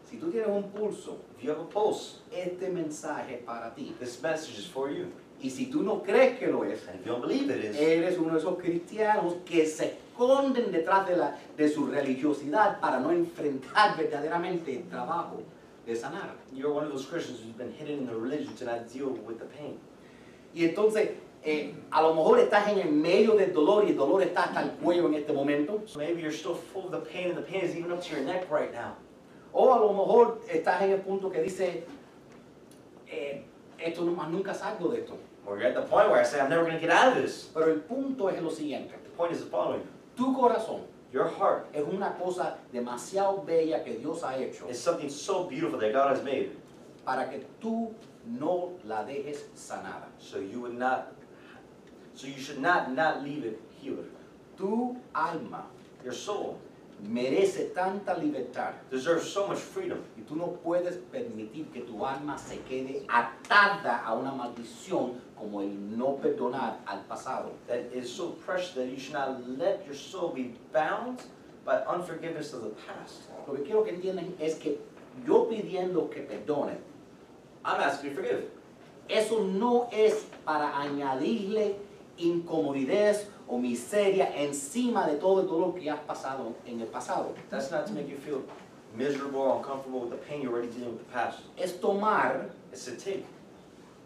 [0.09, 3.93] Si tú tienes un pulso, If you have a pulse, este mensaje es para ti.
[3.99, 5.11] this message is for you.
[5.41, 7.75] Y si tú no crees que lo es, And if you don't believe it is,
[7.75, 12.99] eres uno de esos cristianos que se esconden detrás de, la, de su religiosidad para
[12.99, 15.41] no enfrentar verdaderamente el trabajo
[15.85, 16.35] de sanar.
[16.53, 19.37] you're one of those Christians who's been hidden in the religion to not deal with
[19.37, 19.77] the pain.
[20.53, 21.09] Y entonces,
[21.43, 24.63] eh, a lo mejor estás en el medio del dolor y el dolor está hasta
[24.63, 25.81] el cuello en este momento.
[25.85, 28.15] So maybe you're still full of the pain, and the pain is even up to
[28.15, 28.95] your neck right now.
[29.53, 31.83] O a lo mejor estás en el punto que dice,
[33.07, 33.43] eh,
[33.77, 35.17] esto no, más nunca salgo de esto.
[35.45, 37.21] Or you're at the point where I say, I'm never going to get out of
[37.21, 37.51] this.
[37.53, 38.93] Pero el punto es lo siguiente.
[39.03, 39.83] The point is the following.
[40.15, 45.09] Tu corazón Your heart es una cosa demasiado bella que Dios ha hecho is something
[45.09, 46.51] so beautiful that God has made.
[47.05, 47.93] para que tú
[48.25, 50.07] no la dejes sanada.
[50.17, 51.13] So you would not,
[52.15, 54.09] so you should not not leave it healed.
[54.57, 55.65] Tu alma
[56.03, 56.59] Your soul
[57.03, 59.99] merece tanta libertad deserves so much freedom.
[60.17, 65.61] y tú no puedes permitir que tu alma se quede atada a una maldición como
[65.61, 67.51] el no perdonar al pasado.
[67.67, 71.21] That is so precious that you should not let your soul be bound
[71.65, 73.29] by unforgiveness of the past.
[73.45, 74.79] Lo que quiero que entiendan es que
[75.25, 76.77] yo pidiendo que perdonen,
[77.65, 78.51] I'm asking you to forgive.
[79.07, 81.75] eso no es para añadirle
[82.17, 83.17] incomodidad
[83.47, 87.33] o miseria encima de todo el dolor que has pasado en el pasado.
[87.49, 88.41] That's not to make you feel
[88.95, 91.39] miserable or uncomfortable with the pain you're already dealing with the past.
[91.57, 93.25] Es tomar It's to take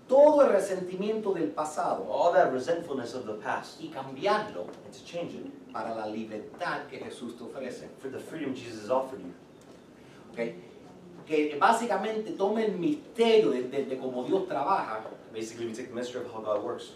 [0.07, 5.03] todo el resentimiento del pasado all that resentfulness of the past y cambiarlo and to
[5.05, 7.87] change it para la libertad que Jesús te ofrece.
[7.99, 9.33] for the freedom Jesus has offered you.
[10.31, 10.53] ¿ok?
[11.27, 15.93] Que básicamente tome el misterio de, de- de cómo Dios trabaja Basically, we take the
[15.95, 16.93] mystery of how God works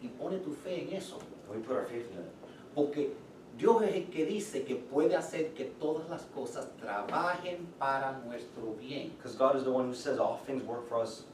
[0.00, 1.18] y pone tu fe en eso.
[1.54, 2.30] We put our faith in it.
[2.74, 3.10] Porque
[3.56, 8.76] Dios es el que dice que puede hacer que todas las cosas trabajen para nuestro
[8.78, 9.12] bien.
[9.16, 11.24] Because God is the one who says all things work for us.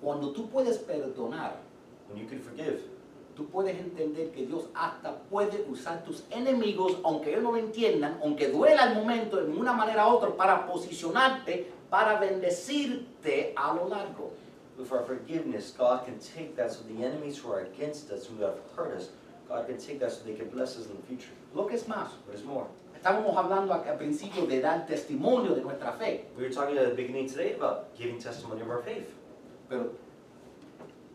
[0.00, 1.52] Cuando tú puedes perdonar,
[2.08, 2.82] When you can forgive,
[3.34, 8.20] tú puedes entender que Dios hasta puede usar tus enemigos, aunque ellos no lo entiendan,
[8.22, 13.88] aunque duela al momento de una manera u otra, para posicionarte, para bendecirte a lo
[13.88, 14.30] largo.
[14.78, 18.42] with our forgiveness, God can take that so the enemies who are against us, who
[18.42, 19.08] have hurt us,
[19.48, 21.32] God can take that so they can bless us in the future.
[21.54, 22.66] Lo que es más, But it's more.
[22.96, 26.94] estábamos hablando al principio de dar testimonio de nuestra fe, We were talking at the
[26.94, 29.08] beginning today about giving testimony of our faith.
[29.68, 29.92] pero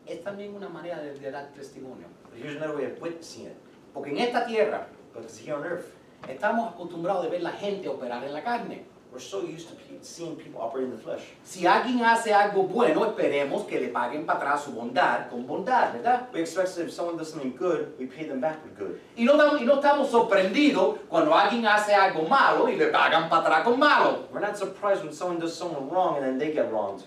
[0.07, 2.07] es también una manera de, de dar testimonio.
[2.29, 3.55] But here's another way of witnessing it.
[3.93, 5.93] Porque en esta tierra Because here on earth,
[6.29, 8.86] estamos acostumbrados de ver la gente operar en la carne.
[9.12, 11.22] We're so used to pe- seeing people operate in the flesh.
[11.43, 15.91] Si alguien hace algo bueno, esperemos que le paguen para atrás su bondad con bondad,
[15.93, 16.30] ¿verdad?
[16.34, 18.97] We expect that if someone does something good, we pay them back with good.
[19.18, 23.41] Y no, y no estamos sorprendidos cuando alguien hace algo malo y le pagan para
[23.41, 24.30] atrás con malo.
[24.32, 27.03] We're not surprised when someone does someone wrong and then they get wronged.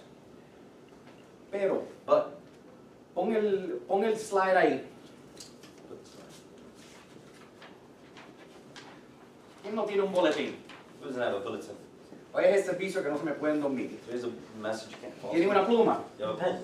[1.51, 2.37] Pero, But
[3.15, 4.85] pon el, pon el slide ahí.
[9.63, 10.65] ¿Quién no tiene un boletín?
[11.01, 11.77] who doesn't have a bulletin?
[12.35, 14.01] Hoy es el servicio que no se me pueden dormir.
[14.09, 14.29] There's a
[14.61, 15.51] message you can't ¿Tiene follow.
[15.51, 16.01] una pluma?
[16.19, 16.59] You have a pen.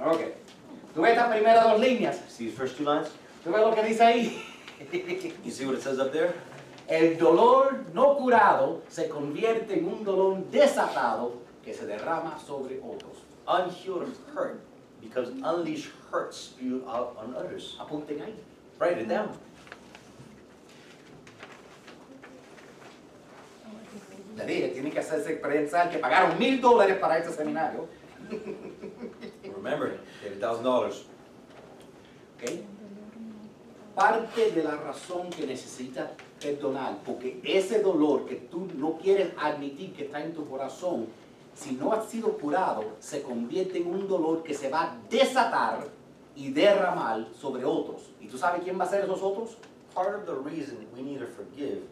[0.00, 0.20] Ok.
[0.94, 2.16] ¿Tú ves estas primeras dos líneas?
[2.28, 3.08] See the first two lines?
[3.42, 4.40] ¿Tú ves lo que dice ahí?
[5.44, 6.34] You see what it says up there?
[6.88, 11.32] El dolor no curado se convierte en un dolor desatado
[11.64, 13.24] que se derrama sobre otros.
[13.48, 14.60] Unhealed hurt
[15.00, 17.76] because unleashed hurt spewed out on others.
[17.80, 18.34] Apunten ahí.
[18.78, 19.30] Write it down.
[24.36, 27.86] Le dije, tienen que hacerse pensar que pagaron mil dólares para este seminario.
[29.42, 31.06] Remember, paid a thousand dollars.
[32.36, 32.50] ¿ok?
[33.94, 36.10] Parte de la razón que necesitas
[36.40, 41.06] perdonar, porque ese dolor que tú no quieres admitir que está en tu corazón,
[41.54, 45.86] si no ha sido curado, se convierte en un dolor que se va a desatar
[46.34, 48.10] y derramar sobre otros.
[48.20, 49.56] ¿Y tú sabes quién va a ser esos otros?
[49.94, 51.82] Part of the reason we need to forgive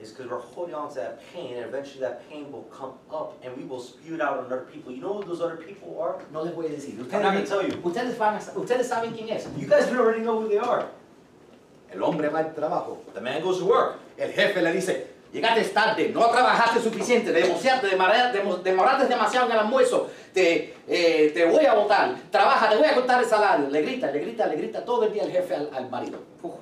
[0.00, 3.34] is because we're holding on to that pain, and eventually that pain will come up
[3.44, 4.92] and we will spew it out on other people.
[4.92, 6.16] You know who those other people are?
[6.32, 6.98] No les voy a decir.
[7.12, 7.74] I'm not gonna tell you.
[7.84, 9.46] ustedes, van a- ustedes saben quién es.
[9.58, 10.86] You guys already know who they are.
[11.92, 12.98] El hombre va al trabajo.
[13.14, 13.98] The man goes to work.
[14.16, 17.88] El jefe le dice, llegaste tarde, no trabajaste suficiente, demoraste,
[18.62, 22.94] demoraste demasiado en el almuerzo, te, eh, te voy a votar, trabaja, te voy a
[22.94, 23.68] cortar el salario.
[23.68, 26.18] Le grita, le grita, le grita todo el día el jefe al, al marido.
[26.42, 26.52] Uf,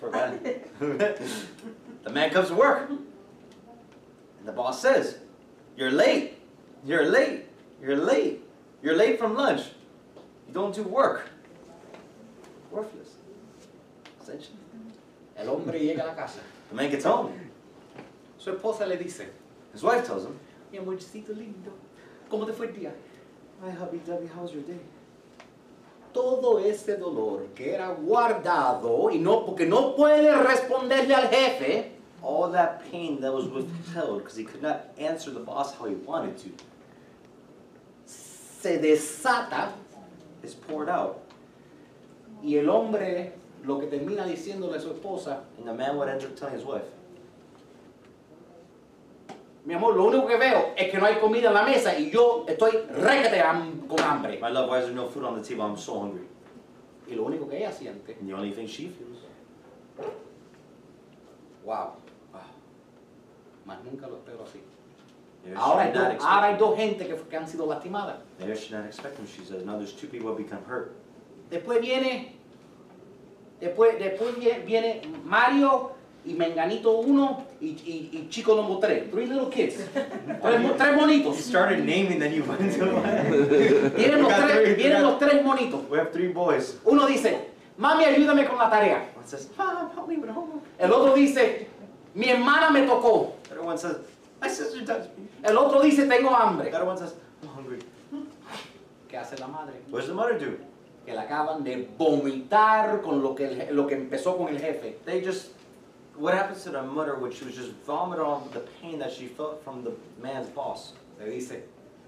[0.00, 0.80] Forgot it.
[2.04, 2.88] the man comes to work.
[2.88, 5.18] And the boss says,
[5.76, 6.38] You're late.
[6.84, 7.44] You're late.
[7.82, 8.42] You're late.
[8.82, 9.62] You're late from lunch.
[10.48, 11.28] You don't do work.
[12.70, 13.08] Worthless.
[14.22, 14.56] Essentially.
[15.36, 16.40] El hombre llega a la casa.
[16.70, 17.32] The man gets home.
[18.38, 19.26] Su esposa le dice,
[19.72, 20.38] His wife tells him,
[20.72, 21.72] mi amorcito lindo,
[22.30, 22.92] ¿cómo te fue el día?
[23.62, 24.78] Hi, hubby dubby, how was your day?
[26.12, 31.92] Todo ese dolor que era guardado y no porque no puede responderle al jefe,
[32.22, 35.94] All that pain that was withheld because he could not answer the boss how he
[35.94, 36.50] wanted to
[38.06, 39.70] se desata
[40.42, 41.16] is poured out.
[42.42, 43.32] y el hombre
[43.64, 46.64] lo que termina diciéndole a su esposa, And the man would end up telling his
[46.64, 46.84] wife,
[49.64, 52.10] mi amor, lo único que veo es que no hay comida en la mesa y
[52.10, 53.42] yo estoy requete
[53.88, 54.38] con hambre.
[54.40, 55.64] My love, why is there no food on the table?
[55.64, 56.26] I'm so hungry.
[57.08, 59.18] Y lo único que ella siente, And the only thing she feels,
[61.64, 61.94] wow,
[62.34, 62.46] ah,
[63.66, 64.60] más nunca lo espero así.
[65.44, 68.16] maybe Ahora hay, dos, ahora hay dos gente que, que han sido lastimadas.
[68.38, 69.64] Maybe should not expect him, she says.
[69.64, 70.92] Now there's two people who become hurt.
[71.50, 72.36] Después viene,
[73.60, 75.92] después, después vie- viene Mario
[76.24, 79.10] y Menganito uno y, y, y Chico número tres.
[79.10, 79.76] Three little kids.
[79.92, 81.36] Tres, tres monitos.
[81.36, 82.86] started naming, then you went to
[83.96, 85.88] Vienen los tres, three- vienen los tres monitos.
[85.88, 86.78] We have three boys.
[86.84, 87.48] Uno dice,
[87.78, 89.08] mami ayúdame con la tarea.
[89.16, 90.62] One says, Mom, help me with homework.
[90.78, 91.66] El otro dice,
[92.14, 93.32] mi hermana me tocó.
[93.48, 93.96] The other one says,
[94.40, 95.26] my sister touched me.
[95.42, 96.70] El otro dice, tengo hambre.
[96.70, 97.78] The other one says, I'm hungry.
[99.08, 99.74] ¿Qué hace la madre?
[99.90, 100.56] What does the mother do?
[101.06, 104.98] Que la acaban de vomitar con lo que, el lo que empezó con el jefe.
[105.04, 105.48] They just,
[106.20, 109.26] what happens to the mother when she was just vomiting on the pain that she
[109.26, 109.92] felt from the
[110.22, 110.92] man's boss?
[111.18, 111.62] Le dice,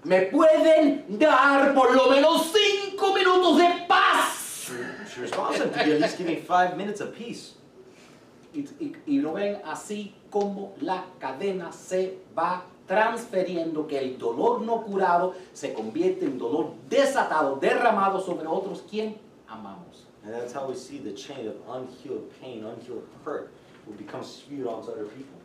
[0.05, 4.67] ¿me pueden dar por lo menos cinco minutos de paz?
[4.67, 7.55] She, she responds to at least giving five minutes of peace.
[8.53, 14.61] Y, y, y lo ven así como la cadena se va transfiriendo, que el dolor
[14.61, 20.05] no curado se convierte en dolor desatado, derramado sobre otros quien amamos.
[20.23, 23.51] And that's how we see the chain of unhealed pain, unhealed hurt
[23.85, 25.39] will become spewed onto other people.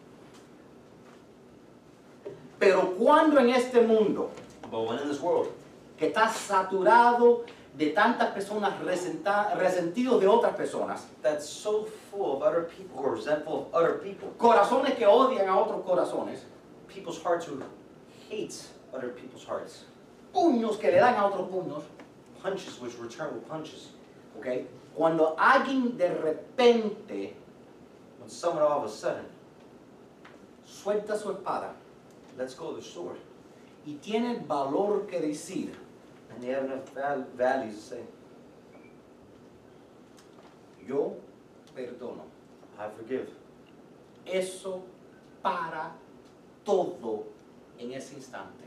[2.59, 4.30] Pero cuando en este mundo
[4.70, 5.49] But when in this world,
[5.97, 7.45] que está saturado
[7.76, 13.14] de tantas personas resentidos de otras personas, that's so full of other people who are
[13.14, 16.41] resentful of other people, corazones que odian a otros corazones,
[16.86, 17.62] people's hearts who
[18.28, 18.55] hate
[18.93, 19.84] other people's hearts,
[20.34, 21.84] puños que le dan a otros puños,
[22.43, 23.93] punches which return with punches.
[24.39, 24.66] ¿ok?
[24.95, 27.36] Cuando alguien de repente
[28.29, 29.24] When someone all of a sudden
[30.66, 31.70] suelta su espada
[32.37, 33.16] lets go of the sword,
[33.87, 35.70] y tiene el valor que decir,
[36.31, 38.01] and they have enough val- values to say,
[40.87, 41.16] yo
[41.74, 42.24] perdono.
[42.79, 43.31] I forgive.
[44.26, 44.83] Eso
[45.43, 45.93] para
[46.66, 47.24] todo
[47.79, 48.64] en ese instante.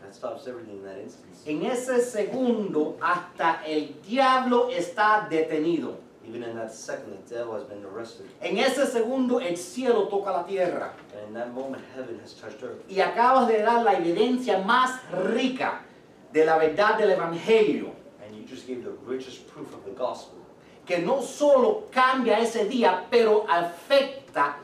[0.00, 1.42] That stops everything in that instance.
[1.46, 5.98] En ese segundo, hasta el diablo está detenido.
[6.28, 8.26] Even in that second, the devil has been arrested.
[8.40, 10.92] En ese segundo, el cielo toca la tierra.
[11.12, 12.82] And in that moment, heaven has touched earth.
[12.88, 15.00] Y acabas de dar la evidencia más
[15.34, 15.80] rica
[16.32, 17.94] de la verdad del Evangelio.
[18.24, 20.44] And you just gave the richest proof of the gospel.
[20.86, 24.56] que no solo cambia ese día, pero afecta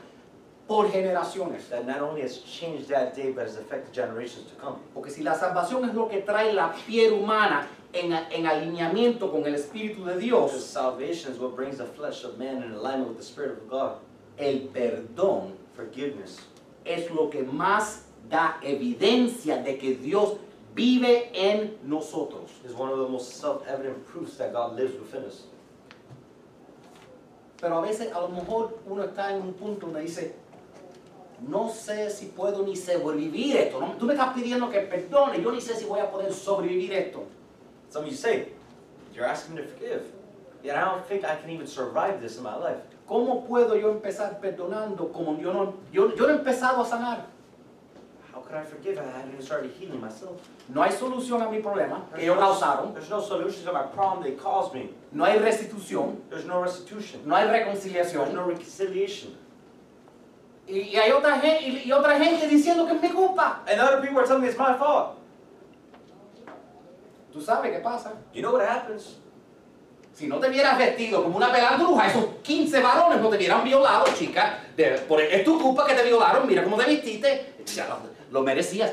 [0.67, 1.69] por generaciones.
[1.69, 4.77] That not only has changed that day, but has affected generations to come.
[4.93, 9.45] Porque si la salvación es lo que trae la piel humana en, en alineamiento con
[9.45, 13.09] el Espíritu de Because Dios, salvation is what brings the flesh of man in alignment
[13.09, 13.97] with the Spirit of God.
[14.37, 16.39] el perdón Forgiveness
[16.85, 20.37] es lo que más da evidencia de que Dios
[20.73, 22.49] vive en nosotros.
[22.65, 25.43] is one of the most self-evident proofs that God lives within us.
[27.59, 30.33] Pero a veces a lo mejor uno está en un punto donde dice,
[31.47, 33.79] no sé si puedo ni sobrevivir esto.
[33.79, 33.93] ¿no?
[33.99, 37.23] Tú me estás pidiendo que perdone, yo ni sé si voy a poder sobrevivir esto.
[37.91, 38.47] Some of you say,
[39.13, 40.01] you're asking me to forgive.
[40.63, 42.77] Yet I don't think I can even survive this in my life.
[43.07, 47.25] ¿Cómo puedo yo empezar perdonando como yo no, yo, yo no he empezado a sanar?
[48.33, 48.97] How could I forgive?
[48.97, 50.39] I haven't even started healing myself.
[50.69, 52.93] No hay solución a mi problema que There's ellos no, causaron.
[52.93, 54.89] there's no solution to my problem they caused me.
[55.11, 56.17] No hay restitución.
[56.29, 57.21] There's no restitution.
[57.25, 58.33] No hay There's reconciliación.
[58.33, 59.35] no reconciliation.
[60.67, 63.61] Y, y hay otra gente, y, y otra gente diciendo que es mi culpa.
[63.67, 65.17] And other people are telling me it's my fault.
[67.31, 68.13] ¿Tú sabes qué pasa?
[68.33, 69.17] You know what happens?
[70.13, 74.05] Si no te vieras vestido como una pelandruja, esos 15 varones no te hubieran violado,
[74.17, 74.59] chica.
[74.75, 77.53] De- por, es tu culpa que te violaron, mira cómo te vestiste.
[77.73, 77.97] Ya lo,
[78.31, 78.91] lo merecías.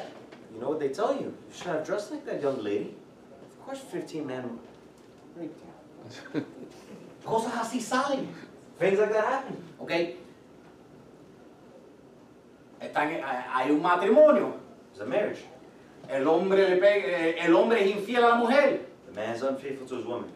[0.53, 1.26] You know what they tell you?
[1.26, 2.95] You should have dressed like that young lady.
[3.59, 4.59] Of course 15 men
[5.36, 5.57] raped
[6.34, 6.41] you.
[7.24, 8.28] Cosas así salen.
[8.78, 9.57] Things like that happen.
[9.80, 9.91] ¿Ok?
[12.80, 14.55] Están, hay- hay un matrimonio.
[14.93, 15.45] It's a marriage.
[16.09, 18.87] El hombre, le pega- eh, el hombre es infiel a la mujer.
[19.07, 20.31] The man's unfaithful to his woman.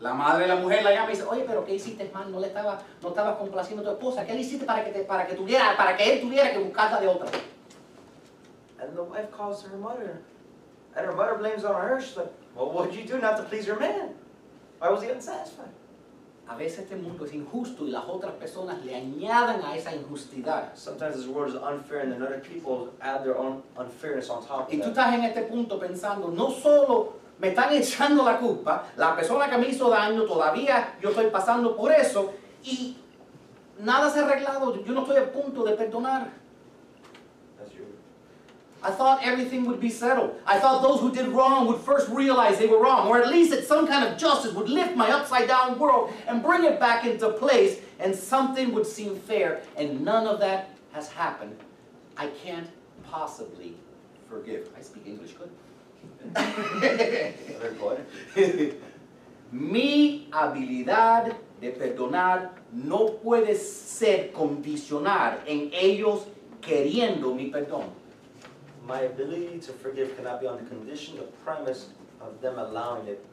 [0.00, 2.30] La madre de la mujer la llama y dice, oye, pero ¿qué hiciste mal?
[2.30, 4.26] No le estaba, no estabas complaciendo a tu esposa.
[4.26, 7.00] ¿Qué le hiciste para que, te, para que tuviera, para que él tuviera que buscarla
[7.00, 7.28] de otra?
[8.80, 10.20] And the wife calls her mother.
[10.96, 12.00] And her mother blames on her.
[12.00, 14.14] She's like, well, what did you do not to please your man?
[14.80, 15.70] Why was he unsatisfied?
[16.46, 20.74] A veces este mundo es injusto y las otras personas le añaden a esa injustidad.
[20.74, 24.68] Sometimes this world is unfair and then other people add their own unfairness on top
[24.70, 25.08] Y tú of that.
[25.08, 29.56] estás en este punto pensando, no solo me están echando la culpa, la persona que
[29.56, 32.32] me hizo daño, todavía yo estoy pasando por eso
[32.62, 32.98] y
[33.80, 36.30] nada se ha arreglado, yo no estoy a punto de perdonar.
[37.58, 37.86] That's your
[38.84, 40.38] I thought everything would be settled.
[40.46, 43.50] I thought those who did wrong would first realize they were wrong, or at least
[43.50, 47.06] that some kind of justice would lift my upside down world and bring it back
[47.06, 51.56] into place, and something would seem fair, and none of that has happened.
[52.16, 52.68] I can't
[53.02, 53.74] possibly
[54.28, 54.68] forgive.
[54.76, 55.50] I speak English good.
[59.50, 66.26] Mi habilidad de perdonar no puede ser condicionar en ellos
[66.60, 68.03] queriendo mi perdón.
[68.86, 71.88] My ability to forgive cannot be on the condition, the premise
[72.20, 73.24] of them allowing it.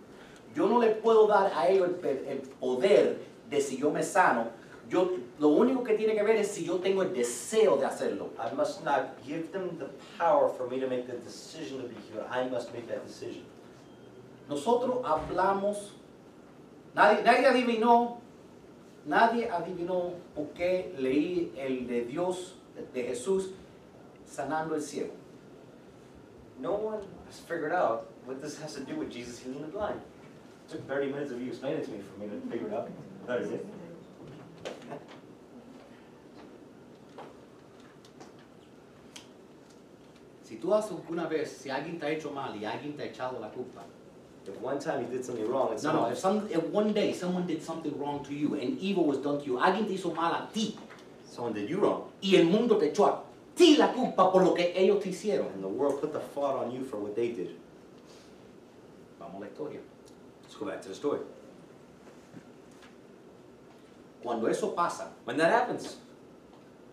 [0.56, 3.18] Yo no le puedo dar a ellos el, el poder
[3.50, 4.52] de si yo me sano.
[4.90, 8.30] Yo, lo único que tiene que ver es si yo tengo el deseo de hacerlo.
[8.38, 9.88] I must not give them the
[10.18, 12.26] power for me to make the decision to be healed.
[12.30, 13.44] I must make that decision.
[14.50, 15.94] Nosotros hablamos,
[16.94, 18.20] nadie, nadie adivinó,
[19.06, 22.56] nadie adivinó por qué leí el de Dios,
[22.94, 23.52] de Jesús,
[24.26, 25.21] sanando el ciego.
[26.62, 30.00] No one has figured out what this has to do with Jesus healing the blind.
[30.00, 32.74] It took 30 minutes of you explaining it to me for me to figure it
[32.74, 32.90] out.
[33.26, 33.66] That is it.
[40.44, 43.08] Si tú haces una vez, si alguien te ha hecho mal y alguien te ha
[43.08, 43.82] echado la culpa,
[44.46, 47.14] If one time you did something wrong, it's No, no, if, some, if one day
[47.14, 50.14] someone did something wrong to you and evil was done to you, alguien te hizo
[50.16, 50.78] mal a ti
[51.26, 53.24] Someone did you wrong, y el mundo te echó
[53.62, 55.48] ti la culpa por lo que ellos te hicieron.
[55.54, 57.56] and the world put the fault on you for what they did.
[59.20, 59.80] Vamos a la historia.
[60.42, 61.20] Let's go back to the story.
[64.24, 65.98] Cuando eso pasa, When that happens,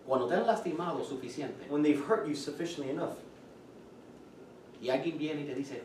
[0.05, 3.17] cuando te han lastimado suficiente when they've hurt you sufficiently enough,
[4.81, 5.81] y alguien viene y te dice,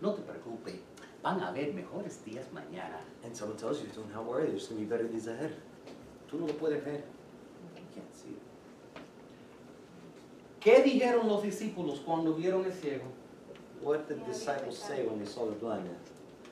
[0.00, 0.74] no te preocupes,
[1.22, 3.00] van a haber mejores días mañana.
[3.24, 5.52] and someone tells you, do not worry, there's going to be better days ahead.
[6.30, 7.02] Tú no lo puedes ver.
[7.76, 8.42] You can't see it.
[10.62, 13.04] ¿Qué dijeron los discípulos cuando vieron el ciego?
[13.82, 15.96] What did the disciples say when they saw the blind man?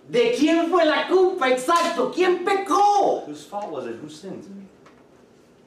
[0.09, 1.49] ¿De quién fue la culpa?
[1.49, 3.25] Exacto, ¿quién pecó?
[3.27, 3.97] Whose fault was it?
[4.03, 4.45] Who sinned?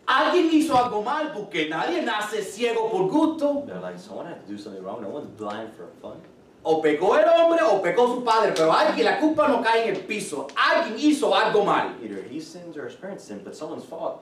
[0.05, 3.63] Alguien hizo algo mal porque nadie nace ciego por gusto.
[3.65, 5.01] They're like, someone had to do something wrong.
[5.01, 6.17] No one's blind for fun.
[6.65, 9.95] O pecó el hombre o pecó su padre, pero alguien, la culpa no cae en
[9.95, 10.47] el piso.
[10.55, 11.95] Alguien hizo algo mal.
[12.03, 14.21] Either he sins or his parents sin, but someone's fault.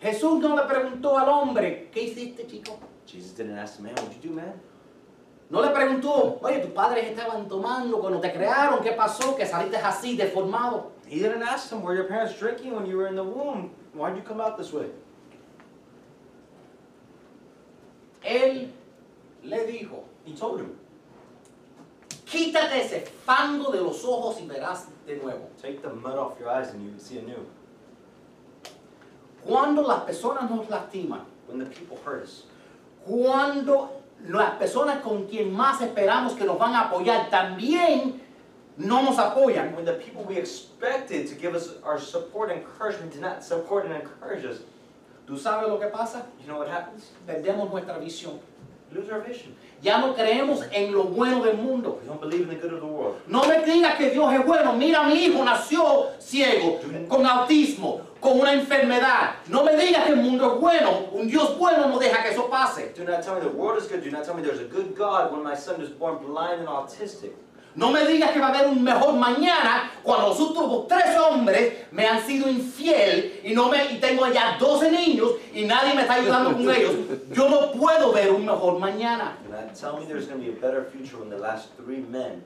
[0.00, 2.78] Jesús no le preguntó al hombre, ¿qué hiciste, chico?
[3.06, 4.54] Jesus didn't ask the man, what'd you do, man?
[5.48, 9.36] No le preguntó, oye, tus padres estaban tomando cuando te crearon, ¿qué pasó?
[9.36, 10.90] Que saliste así, deformado.
[11.06, 13.70] He didn't ask him, were your parents drinking when you were in the womb?
[13.94, 14.90] Why'd you come out this way?
[18.24, 18.70] Él
[19.44, 20.76] le dijo, He told him,
[22.24, 25.48] quítate ese fango de los ojos y verás de nuevo.
[25.62, 27.46] take the mud off your eyes and you can see anew.
[29.46, 32.42] Cuando las personas nos lastiman, When the people hurt us,
[33.06, 38.20] cuando las personas con quien más esperamos que nos van a apoyar también
[38.76, 43.12] no nos apoyan, when the people we expected to give us our support and encouragement
[43.12, 44.62] did not support and encourage us,
[45.26, 46.26] ¿tú sabes lo que pasa?
[46.40, 47.12] you know what happens?
[47.26, 48.40] Perdemos nuestra visión.
[48.96, 49.54] Lose our vision.
[49.82, 51.98] Ya no creemos en lo bueno del mundo.
[52.00, 53.16] We don't believe in the good of the world.
[53.26, 54.72] No me digas que Dios es bueno.
[54.72, 59.34] Mira, mi hijo nació ciego, con autismo, con una enfermedad.
[59.48, 61.08] No me digas que el mundo es bueno.
[61.12, 62.94] Un Dios bueno no deja que eso pase.
[62.96, 64.02] Do not tell me the world is good.
[64.02, 66.68] Do not tell me there's a good God when my son was born blind and
[66.68, 67.32] autistic.
[67.76, 71.84] No me digas que va a haber un mejor mañana cuando los últimos tres hombres
[71.92, 76.00] me han sido infiel y, no me, y tengo ya 12 niños y nadie me
[76.00, 76.94] está ayudando con ellos.
[77.32, 79.36] Yo no puedo ver un mejor mañana.
[79.46, 82.00] Do not tell me there's going to be a better future when the last three
[82.00, 82.42] men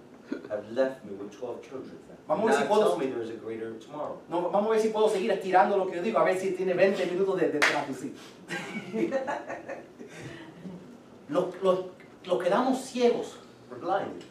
[0.51, 1.91] have left me with 12 children.
[1.91, 2.99] Do Vamos a ver si puedo-.
[4.29, 6.51] No, vamos a ver si puedo seguir estirando lo que yo digo, a ver si
[6.53, 8.15] tiene 20 minutos de, de traducir.
[11.29, 11.91] Los lo,
[12.25, 13.37] lo quedamos ciegos,
[13.71, 14.30] We're blinded.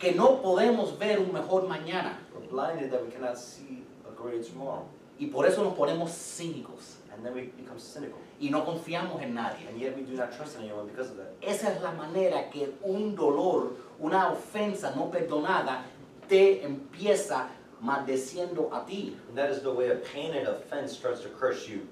[0.00, 2.18] Que no podemos ver un mejor mañana.
[2.34, 4.86] We're blinded that we cannot see a greater tomorrow.
[5.18, 8.18] Y por eso nos ponemos cínicos And then we become cynical.
[8.40, 9.68] y no confiamos en nadie.
[9.68, 11.34] And yet we do not trust in anyone because of that.
[11.42, 15.84] Esa es la manera que un dolor, una ofensa no perdonada
[16.28, 17.48] te empieza
[17.82, 19.14] maldeciendo a ti.
[19.28, 21.86] And that is the way a pain and offense starts to curse you.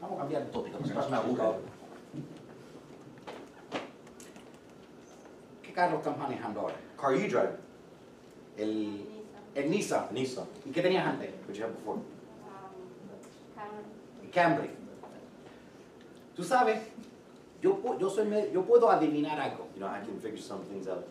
[0.00, 1.60] Vamos a cambiar de tópico, esto me aburre.
[5.62, 6.76] ¿Qué carro estás manejando ahora?
[6.98, 7.56] Car you drive?
[8.56, 9.04] El,
[9.54, 10.06] el Nissan.
[10.12, 10.46] Nissan.
[10.64, 11.30] ¿Y qué tenías antes?
[11.46, 12.00] What you have before?
[14.22, 14.70] El Camry.
[16.34, 16.80] Tú sabes,
[17.60, 19.68] yo, yo, soy, yo puedo adivinar algo.
[19.74, 21.06] You know, I can figure some things out.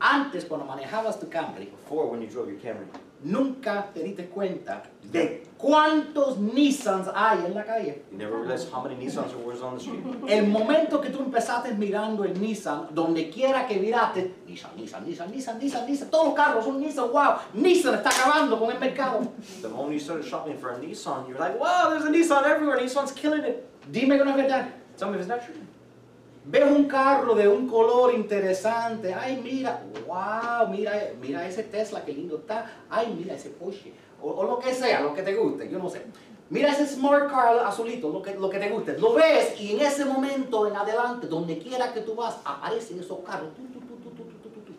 [0.00, 2.86] Antes, cuando manejabas tu Camry, Before, when you drove your Camry,
[3.22, 8.02] nunca te diste cuenta de cuántos Nissans hay en la calle.
[8.10, 10.00] you never realized how many Nissans there was on the street.
[10.28, 15.30] El momento que tú empezaste mirando el Nissan, donde quiera que miraste, Nissan, Nissan, Nissan,
[15.30, 19.32] Nissan, Nissan, Nissan, todos los carros son Nissan, wow, Nissan está acabando con el mercado.
[19.60, 22.78] The moment you started shopping for a Nissan, you're like, wow, there's a Nissan everywhere.
[22.78, 23.68] Nissan's killing it.
[23.90, 24.68] Dime que no es verdad.
[24.96, 25.54] Tell me if it's not true.
[26.50, 32.14] Ves un carro de un color interesante, ay mira, wow, mira, mira ese Tesla, qué
[32.14, 33.92] lindo está, ay mira ese Porsche,
[34.22, 36.04] o, o lo que sea, lo que te guste, yo no sé.
[36.50, 38.98] Mira ese Smart Car azulito, lo que, lo que te guste.
[38.98, 43.18] Lo ves y en ese momento en adelante, donde quiera que tú vas, aparecen esos
[43.20, 43.50] carros.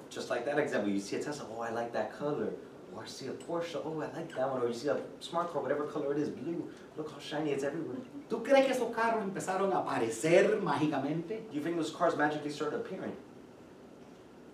[0.10, 2.54] Just like that example, you see a Tesla, oh, I like that color.
[2.96, 4.64] Or I see a Porsche, oh, I like that one.
[4.64, 6.68] Or you see a smart car, whatever color it is, blue.
[6.98, 8.00] Look how shiny it's everywhere.
[8.28, 11.44] ¿Tú crees que esos carros empezaron a aparecer mágicamente?
[11.54, 13.16] You think those cars magically started appearing?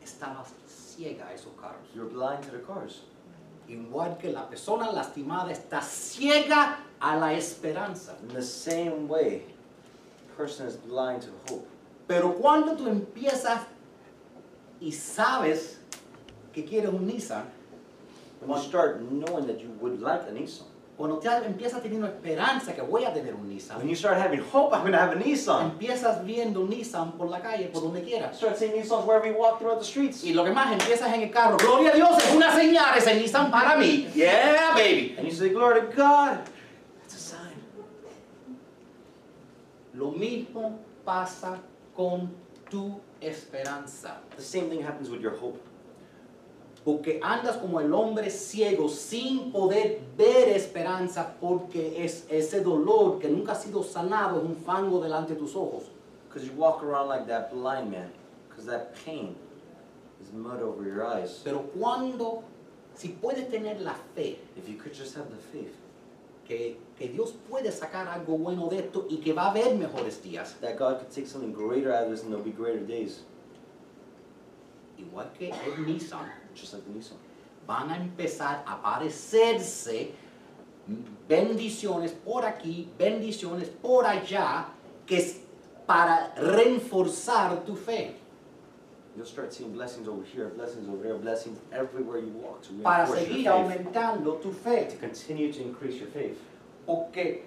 [0.04, 1.88] Estabas ciega a esos carros.
[1.96, 3.04] You're blind to the cars.
[3.68, 8.16] Igual que la persona lastimada está ciega a la esperanza.
[8.22, 9.44] In the same way,
[10.38, 11.68] person is blind to hope.
[12.08, 13.62] Pero cuando tú empiezas
[14.80, 15.80] y sabes
[16.54, 17.46] que quieres un Nissan,
[18.42, 20.66] When you start knowing that you would like a Nissan,
[20.98, 24.40] cuando ya empiezas teniendo esperanza que voy a tener un when Nissan, you start having
[24.40, 25.72] hope, I'm gonna have a Nissan.
[25.72, 28.38] empiezas viendo un Nissan por la calle, por donde quieras.
[28.38, 30.24] start seeing Nissans wherever you walk throughout the streets.
[30.24, 33.14] Y lo que más empiezas en el carro, gloria a Dios, es una señal ese
[33.16, 34.08] Nissan para mí.
[34.16, 35.16] Yeah, baby.
[35.18, 36.46] And you say, Glory to God.
[37.02, 37.56] That's a sign.
[39.94, 41.60] Lo mismo pasa
[41.94, 42.30] con
[42.70, 44.22] tu esperanza.
[44.38, 45.60] The same thing happens with your hope.
[46.86, 53.28] Porque andas como el hombre ciego sin poder ver esperanza porque es ese dolor que
[53.28, 55.86] nunca ha sido sanado es un fango delante de tus ojos.
[56.30, 58.12] Because you walk around like that blind man.
[58.48, 59.36] Because that pain
[60.22, 61.42] is mud over your eyes.
[61.44, 62.44] Pero cuando,
[62.94, 65.76] si puedes tener la fe If you could just have the faith
[66.48, 70.22] que, que Dios puede sacar algo bueno de esto y que va a haber mejores
[70.22, 73.24] días, that God could take something greater out of this and there'll be greater days,
[74.98, 76.32] igual que el Nissan,
[77.68, 80.12] van a empezar a parecerse
[81.28, 84.68] bendiciones por aquí, bendiciones por allá,
[85.06, 85.42] que es
[85.86, 88.16] para reforzar tu fe,
[89.16, 93.08] You'll start seeing blessings over here, blessings over there, blessings everywhere you walk to para
[93.08, 94.90] seguir aumentando tu fe.
[94.90, 96.38] to continue to increase your faith.
[96.86, 97.44] Porque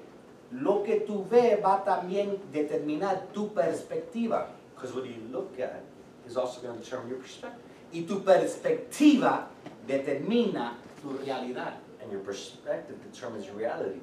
[0.51, 4.47] lo que tú ves va también determinar tu perspectiva.
[4.75, 5.83] Because what you look at
[6.27, 7.68] is also going to determine your perspective.
[7.93, 9.49] Y tu perspectiva
[9.87, 11.75] determina tu realidad.
[12.03, 14.01] And your perspective determines your reality.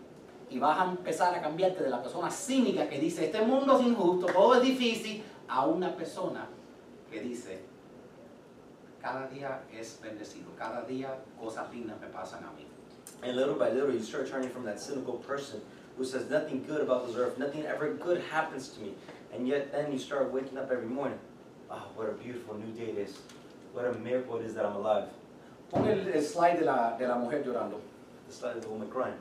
[0.49, 3.86] Y vas a empezar a cambiarte de la persona cínica que dice, este mundo es
[3.86, 6.48] injusto, todo es difícil, a una persona
[7.12, 7.60] que dice,
[9.02, 12.66] cada día es bendecido, cada día cosas lindas me pasan a mí.
[13.24, 15.62] And little by little, you start turning from that cynical person
[15.98, 18.94] who says nothing good about this earth, nothing ever good happens to me.
[19.34, 21.20] And yet then you start waking up every morning.
[21.70, 23.18] Oh, what a beautiful new day it is.
[23.76, 25.10] What a miracle it is that I'm alive.
[25.69, 27.81] Pon el, el slide de la, de la mujer llorando.
[28.27, 29.19] The slide of the woman crying.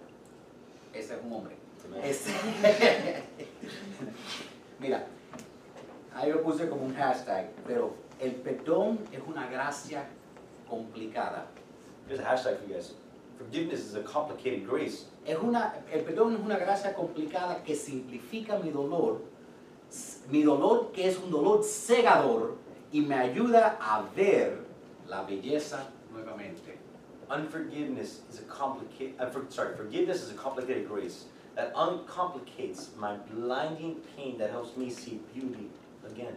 [0.94, 1.54] Ese es un hombre.
[1.76, 2.00] It's a man.
[2.04, 3.22] Ese-
[4.80, 5.06] Mira,
[6.14, 10.04] ahí lo puse como un hashtag, pero el perdón es una gracia
[10.68, 11.46] complicada.
[12.08, 12.94] Here's a hashtag for you guys.
[13.38, 15.06] Forgiveness is a complicated grace.
[15.26, 19.20] Es una, el perdón es una gracia complicada que simplifica mi dolor,
[20.30, 22.54] mi dolor que es un dolor cegador
[22.94, 24.56] y me ayuda a ver
[25.08, 26.78] la belleza nuevamente.
[27.28, 31.24] Unforgiveness is a complicated, uh, for, sorry, forgiveness is a complicated grace
[31.56, 35.68] that uncomplicates my blinding pain that helps me see beauty
[36.06, 36.36] again.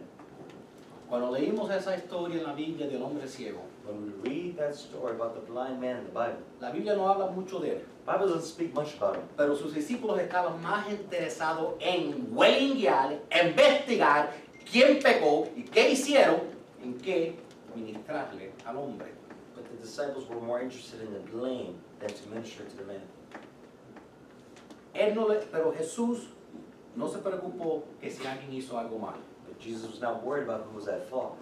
[1.08, 5.14] Cuando leímos esa historia en la Biblia del hombre ciego, When we read that story
[5.14, 8.12] about the blind man in the Bible, la Biblia no habla mucho de él, the
[8.12, 9.22] Bible doesn't speak much about him.
[9.36, 14.30] pero sus discípulos estaban más interesados en huelinguear, investigar
[14.70, 16.40] quién pecó y qué hicieron,
[16.82, 17.36] en que
[17.74, 19.08] ministrarle al hombre.
[19.54, 23.02] But the disciples were more interested in the blame than to minister to the man.
[24.94, 26.28] Él no le, pero Jesús
[26.96, 29.18] no se preocupó que si alguien hizo algo mal.
[29.46, 31.36] But Jesus was not worried about who was at fault.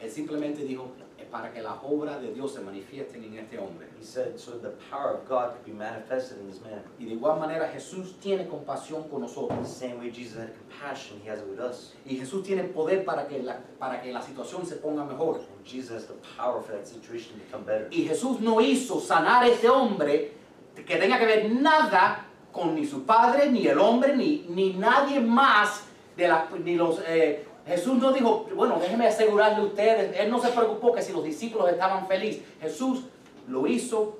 [0.00, 0.90] Él simplemente dijo,
[1.30, 3.86] para que las obras de Dios se manifiesten en este hombre.
[4.00, 6.82] He said, so the power of God could be manifested in this man.
[6.98, 9.68] Y de igual manera Jesús tiene compasión con The nosotros.
[9.68, 11.94] same way Jesus had compassion, he has it with us.
[12.04, 15.36] Y Jesús tiene poder para que la, para que la situación se ponga mejor.
[15.36, 17.88] And Jesus has the power for that situation to become better.
[17.90, 20.32] Y Jesús no hizo sanar a este hombre
[20.74, 25.20] que tenga que ver nada con ni su padre, ni el hombre, ni, ni nadie
[25.20, 25.84] más
[26.16, 27.00] de la, ni los...
[27.06, 31.12] eh, Jesús no dijo, bueno, déjenme asegurarle a ustedes, Él no se preocupó que si
[31.12, 32.42] los discípulos estaban felices.
[32.60, 33.02] Jesús
[33.48, 34.18] lo hizo,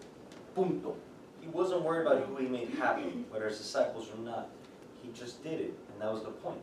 [0.55, 0.97] punto.
[1.41, 4.49] He wasn't worried about who he made happy, whether his disciples or not.
[5.01, 6.61] He just did it, and that was the point.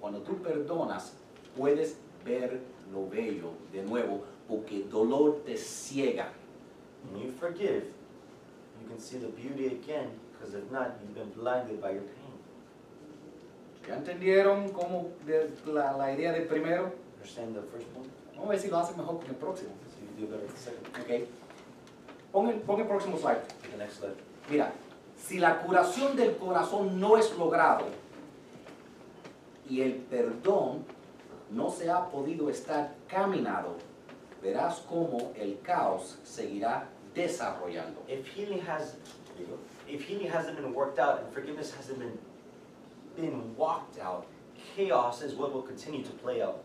[0.00, 1.10] Cuando tú perdonas,
[1.54, 6.28] puedes ver lo bello de nuevo, porque el dolor te ciega.
[7.10, 7.84] When you forgive,
[8.80, 12.23] you can see the beauty again, because if not, you've been blinded by your pain.
[13.88, 16.92] ¿Ya entendieron cómo de- la, la idea del primero?
[17.16, 18.10] Understand the first point?
[18.32, 19.70] Vamos a ver si lo hacen mejor con el próximo.
[19.90, 20.86] So you do better with the second.
[21.22, 21.28] Ok.
[22.32, 23.40] Pon el, pon el próximo slide.
[23.70, 24.14] The next slide.
[24.50, 24.72] Mira,
[25.16, 27.86] si la curación del corazón no es logrado
[29.68, 30.84] y el perdón
[31.50, 33.76] no se ha podido estar caminado,
[34.42, 38.02] verás cómo el caos seguirá desarrollando.
[38.08, 38.96] If healing has.
[39.88, 42.18] If healing hasn't been worked out and forgiveness hasn't been
[43.16, 44.26] been walked out,
[44.76, 46.64] chaos is what will continue to play out.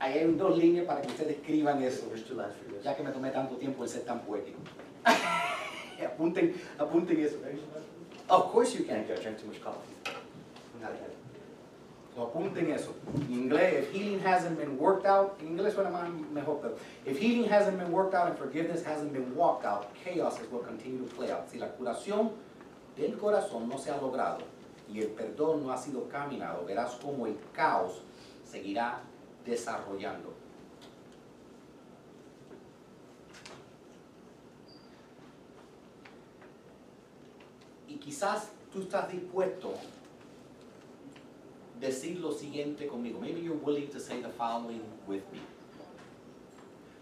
[0.00, 2.74] Ahí hay dos líneas para que ustedes escriban So eso, there's two lines for you
[2.76, 2.84] guys.
[2.84, 4.58] ya que me tomé tanto tiempo en ser tan poético.
[5.04, 7.36] apunten, apunten eso.
[8.28, 9.04] Of course you can.
[9.04, 9.14] Thank you.
[9.14, 9.94] I drank too much coffee.
[12.14, 12.94] So, apunten eso.
[13.16, 17.18] En inglés, if healing hasn't been worked out, en inglés suena más mejor, pero if
[17.18, 20.98] healing hasn't been worked out and forgiveness hasn't been walked out, chaos is what continue
[20.98, 21.50] to play out.
[21.50, 22.30] Si la curación
[22.96, 24.38] del corazón no se ha logrado
[24.92, 28.02] y el perdón no ha sido caminado, verás cómo el caos
[28.44, 29.00] seguirá
[29.44, 30.32] desarrollando.
[37.88, 39.74] Y quizás tú estás dispuesto
[41.76, 43.20] a decir lo siguiente conmigo.
[43.20, 45.40] Maybe you're willing to say the following with me.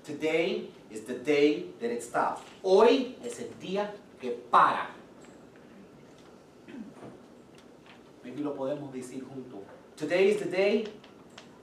[0.05, 2.43] Today is the day that it stops.
[2.62, 5.01] Hoy es el día que para.
[8.24, 9.60] Maybe lo podemos decir juntos.
[9.96, 10.86] Today is the day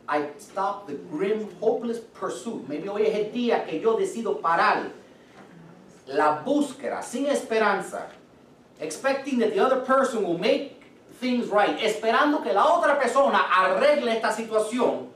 [0.08, 2.68] I stop the grim, hopeless pursuit.
[2.68, 4.92] Maybe hoy es el día que yo decido parar
[6.08, 8.08] la búsqueda sin esperanza
[8.80, 10.84] expecting that the other person will make
[11.20, 15.08] things right, esperando que la otra persona arregle esta situación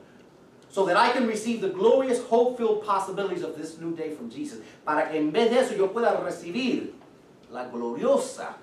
[0.70, 4.60] so that I can receive the glorious, hope-filled possibilities of this new day from Jesus.
[4.84, 6.92] Para que en vez de eso yo pueda recibir
[7.50, 8.56] la gloriosa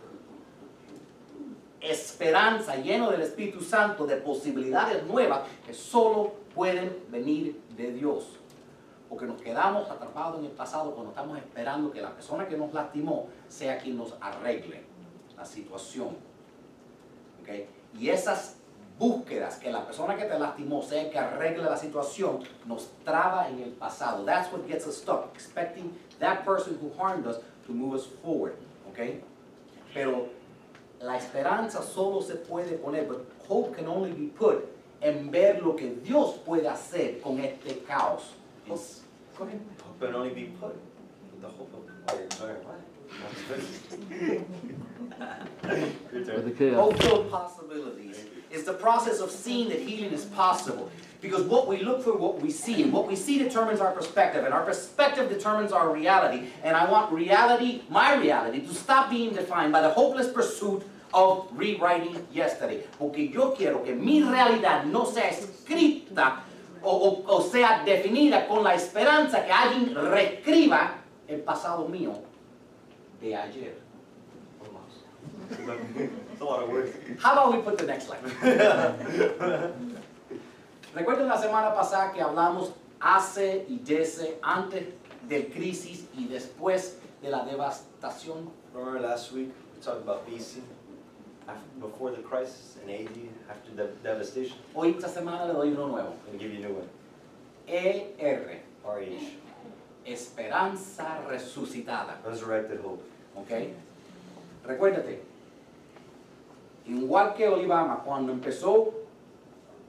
[1.81, 8.37] esperanza lleno del Espíritu Santo de posibilidades nuevas que solo pueden venir de Dios.
[9.09, 12.73] Porque nos quedamos atrapados en el pasado cuando estamos esperando que la persona que nos
[12.73, 14.83] lastimó sea quien nos arregle
[15.35, 16.15] la situación.
[17.41, 17.49] ¿Ok?
[17.99, 18.57] Y esas
[18.97, 23.59] búsquedas que la persona que te lastimó sea que arregle la situación nos traba en
[23.59, 24.23] el pasado.
[24.23, 28.53] That's what gets us stuck, expecting that person who harmed us to move us forward.
[28.89, 28.99] ¿Ok?
[29.93, 30.29] Pero
[31.03, 34.67] la esperanza solo se puede poner, but hope can only be put
[35.01, 38.33] en ver lo que Dios puede hacer con este caos.
[38.67, 39.01] It's-
[39.37, 39.59] go ahead.
[39.83, 40.75] Hope can only be put
[41.31, 42.79] with the hope of or, sorry, what?
[46.13, 46.35] Your turn.
[46.35, 46.75] With the chaos.
[46.75, 50.89] Hopeful possibilities is the process of seeing that healing is possible.
[51.21, 54.43] Because what we look for, what we see, and what we see determines our perspective,
[54.43, 56.47] and our perspective determines our reality.
[56.63, 61.47] And I want reality, my reality, to stop being defined by the hopeless pursuit of
[61.55, 62.83] rewriting yesterday.
[62.97, 66.43] Porque yo quiero que mi realidad no sea escrita
[66.81, 70.95] o, o- o sea definida con la esperanza que alguien reescriba
[71.27, 72.13] el pasado mío
[73.21, 73.77] de ayer.
[77.21, 78.21] How about we put the next slide?
[80.95, 84.85] Recuerden la semana pasada que hablamos hace y desde, antes
[85.27, 88.49] del crisis y después de la devastación.
[88.73, 90.61] Remember last week we talked about BC,
[91.47, 93.17] after, before the crisis, and AD
[93.49, 94.57] after the devastation.
[94.75, 96.09] Hoy esta semana le doy uno nuevo.
[96.09, 96.89] I'm gonna give you a new one.
[97.67, 99.37] ER, RH,
[100.05, 102.17] esperanza resucitada.
[102.25, 103.03] resurrected hope.
[103.35, 103.51] ¿Ok?
[104.65, 105.21] Recuérdate,
[106.85, 108.93] igual que Olivama, cuando empezó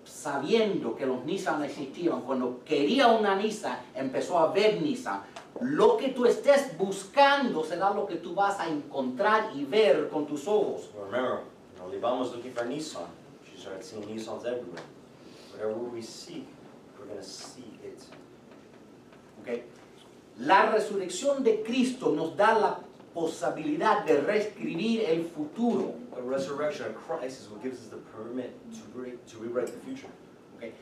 [0.05, 5.23] sabiendo que los Nissan existían, cuando quería una Nissan, empezó a ver Nissan.
[5.61, 10.27] Lo que tú estés buscando será lo que tú vas a encontrar y ver con
[10.27, 10.91] tus ojos.
[11.11, 11.41] Remember,
[11.85, 13.07] Olivama was looking for Nissan,
[13.45, 14.83] she started seeing Nissans everywhere.
[15.53, 16.47] Whatever we seek,
[16.99, 18.03] we're gonna see it.
[19.41, 19.63] ¿ok?
[20.39, 22.79] La resurrección de Cristo nos da la
[23.15, 25.95] posibilidad de reescribir el futuro.
[26.15, 29.79] The resurrection of Christ is what gives us the permit to, break, to rewrite the
[29.85, 30.09] future.
[30.57, 30.73] ¿ok?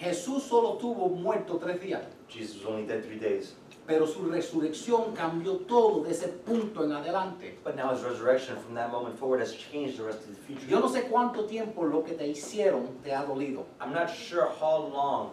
[0.00, 2.02] Jesús solo tuvo muerto tres días.
[2.28, 3.54] Jesus was only dead three days,
[3.86, 7.58] pero su resurrección cambió todo de ese punto en adelante.
[7.64, 10.66] but now his resurrection from that moment forward has changed the rest of the future.
[10.68, 14.48] Yo no sé cuánto tiempo lo que te hicieron te ha dolido, I'm not sure
[14.60, 15.30] how long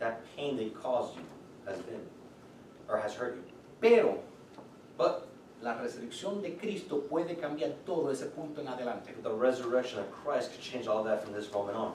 [0.00, 1.24] that pain they caused you
[1.66, 2.00] has been,
[2.88, 3.42] or has hurt you.
[3.80, 4.18] pero
[4.98, 5.28] But
[5.62, 9.14] la resurrección de Cristo puede cambiar todo ese punto en adelante.
[9.22, 11.92] the resurrection of Christ could change all that from this moment on.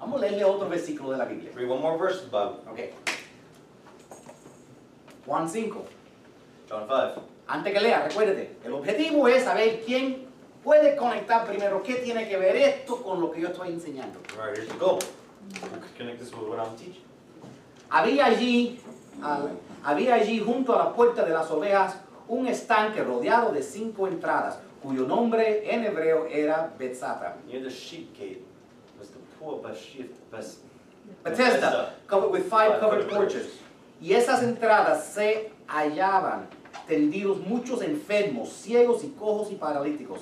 [0.00, 1.50] Vamos a leerle otro versículo de la Biblia.
[1.54, 2.94] Read one more verse of the Bible, Ok.
[5.26, 5.84] Juan 5.
[6.68, 7.22] John 5.
[7.48, 10.26] Antes que lea, recuérdate, el objetivo es saber quién
[10.62, 14.18] puede conectar primero, qué tiene que ver esto con lo que yo estoy enseñando.
[14.38, 14.98] All right, here's the goal.
[15.96, 17.02] Connect this with what I'm teaching.
[17.90, 18.80] Había allí,
[19.22, 21.96] al- había allí junto a la puerta de las ovejas
[22.28, 27.36] un estanque rodeado de cinco entradas, cuyo nombre en hebreo era Betzata.
[27.46, 28.42] Near the sheep gate
[29.54, 29.62] of
[31.24, 31.94] Bethesda.
[32.30, 33.46] With five covered porches.
[34.00, 36.46] Y esas entradas se hallaban
[36.88, 40.20] tendidos muchos enfermos, ciegos y cojos y paralíticos.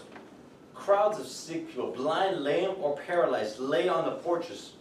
[0.75, 4.73] Crowds of sick people, blind, lame, or paralyzed, lay on the porches.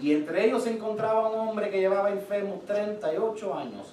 [0.00, 3.86] Y entre ellos se encontraba un hombre que llevaba enfermo 38 años.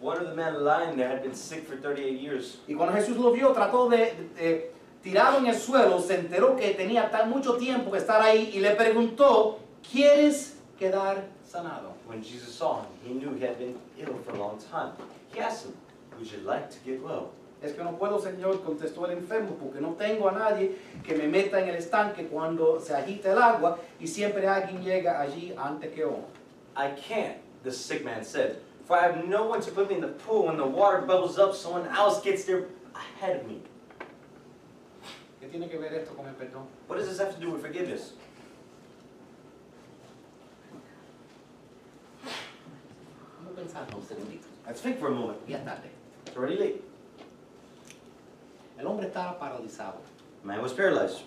[0.00, 2.58] One of the men lying there had been sick for 38 years.
[2.68, 4.70] Y cuando Jesús lo vio, trató de, de-
[5.02, 8.60] tirado en el suelo, se enteró que tenía tan mucho tiempo que estar ahí y
[8.60, 9.58] le preguntó,
[9.90, 11.94] ¿quieres quedar sanado?
[12.06, 14.92] When Jesus saw him, he knew he had been ill for a long time.
[15.32, 15.74] He asked him,
[16.18, 17.30] Would you like to get well?
[17.62, 21.26] Es que no puedo, Señor, contestó el enfermo, porque no tengo a nadie que me
[21.26, 25.92] meta en el estanque cuando se agita el agua y siempre alguien llega allí antes
[25.92, 26.20] que yo.
[26.76, 30.00] I can't, the sick man said, for I have no one to put me in
[30.00, 33.60] the pool when the water bubbles up, someone else gets there ahead of me.
[35.48, 36.66] ¿Qué tiene que ver esto con el perdón?
[36.86, 38.12] What does this have to do with forgiveness?
[43.38, 44.46] Vamos a pensar un segundito.
[44.66, 45.38] Let's think for a moment.
[45.48, 45.88] Ya es tarde.
[46.26, 46.84] It's already late.
[48.78, 50.02] El hombre estaba paralizado.
[50.42, 51.22] The man was paralyzed.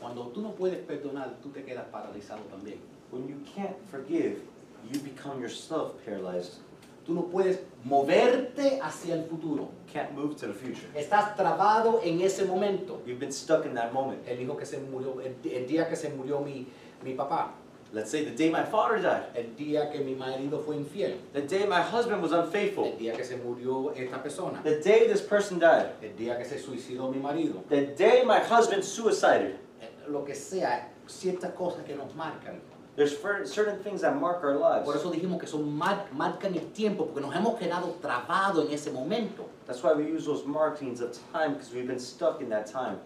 [0.00, 2.80] Cuando tú no puedes perdonar, tú te quedas paralizado también.
[3.12, 4.42] When you can't forgive,
[4.90, 6.58] you become yourself paralyzed.
[7.06, 9.68] Tú no puedes moverte hacia el futuro.
[9.92, 10.88] Can't move to the future.
[10.94, 13.00] Estás trabado en ese momento.
[13.06, 14.26] You've been stuck in that moment.
[14.26, 16.66] El hijo que se murió, el, el día que se murió mi,
[17.04, 17.54] mi papá,
[17.92, 21.42] Let's say the day my father died, el día que mi marido fue infiel, the
[21.42, 25.22] day my husband was el unfaithful, día que se murió esta persona, the day this
[25.22, 29.54] person died, el día que se suicidó mi marido, the day my husband suicided.
[29.80, 32.60] eh, lo que sea, ciertas cosas que nos marcan.
[32.96, 34.86] There's certain things that mark our lives.
[34.86, 38.72] Por eso dijimos que son mar- marcan el tiempo, porque nos hemos quedado trabados en
[38.72, 39.44] ese momento.
[39.66, 42.98] That's why we use those markings of time because we've been stuck in that time.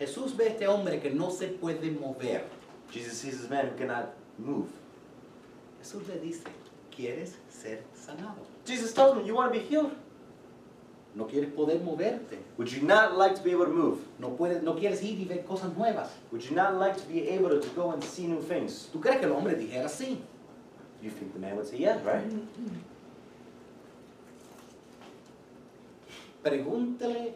[0.00, 2.42] Jesús ve a este hombre que no se puede mover.
[2.90, 4.68] Jesus sees this man who cannot move.
[5.82, 6.44] Jesús le dice,
[6.90, 8.38] ¿quieres ser sanado?
[8.64, 9.92] Jesus tells him, You want to be healed?
[11.14, 12.38] ¿No quieres poder moverte?
[12.58, 13.98] Would you not like to be able to move?
[14.18, 16.10] ¿No, puedes, no quieres ir y ver cosas nuevas?
[16.32, 18.88] Would you not like to be able to, go and see new things?
[18.92, 20.18] ¿Tú crees que el hombre dijera sí?
[21.00, 22.24] You think the man would say yes, right?
[26.42, 27.34] Pregúntele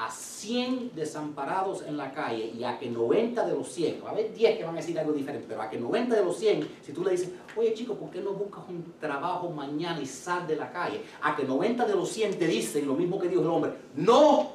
[0.00, 4.12] a 100 desamparados en la calle y a que 90 de los 100, va a
[4.12, 6.68] haber 10 que van a decir algo diferente, pero a que 90 de los 100,
[6.80, 10.46] si tú le dices, oye chico, ¿por qué no buscas un trabajo mañana y sal
[10.46, 11.02] de la calle?
[11.20, 14.52] A que 90 de los 100 te dicen lo mismo que dijo el hombre, no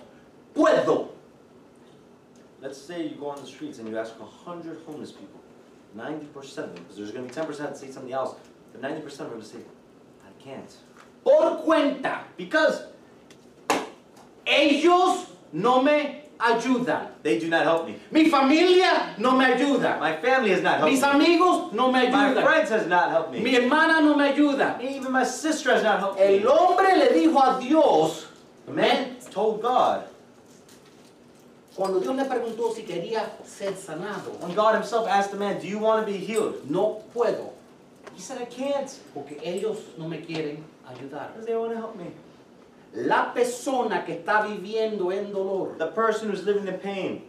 [0.51, 1.09] puedo.
[2.59, 5.39] Let's say you go on the streets and you ask 100 homeless people,
[5.95, 8.35] 90% of them, because there's going to be 10% that say something else,
[8.71, 9.59] but 90% of them are going to say,
[10.25, 10.75] I can't.
[11.23, 12.87] Por cuenta, Because
[14.45, 17.07] ellos no me ayudan.
[17.23, 17.95] they do not help me.
[18.11, 19.99] Mi familia no me ayuda.
[19.99, 21.07] My family has not helped Mis me.
[21.09, 22.43] amigos no me My ayudan.
[22.43, 23.39] friends has not helped me.
[23.39, 24.81] Mi hermana no me ayuda.
[24.81, 26.25] Even my sister has not helped me.
[26.39, 28.27] El hombre le dijo a Dios,
[28.65, 30.03] The man told God,
[31.75, 35.67] cuando Dios le preguntó si quería ser sanado, when God himself asked the man, do
[35.67, 36.69] you want to be healed?
[36.69, 37.51] no puedo,
[38.13, 38.89] He said, I can't.
[39.13, 41.31] porque ellos no me quieren ayudar.
[41.33, 42.07] Because they want to help me.
[42.95, 47.23] La persona que está viviendo en dolor, The person who's living in pain,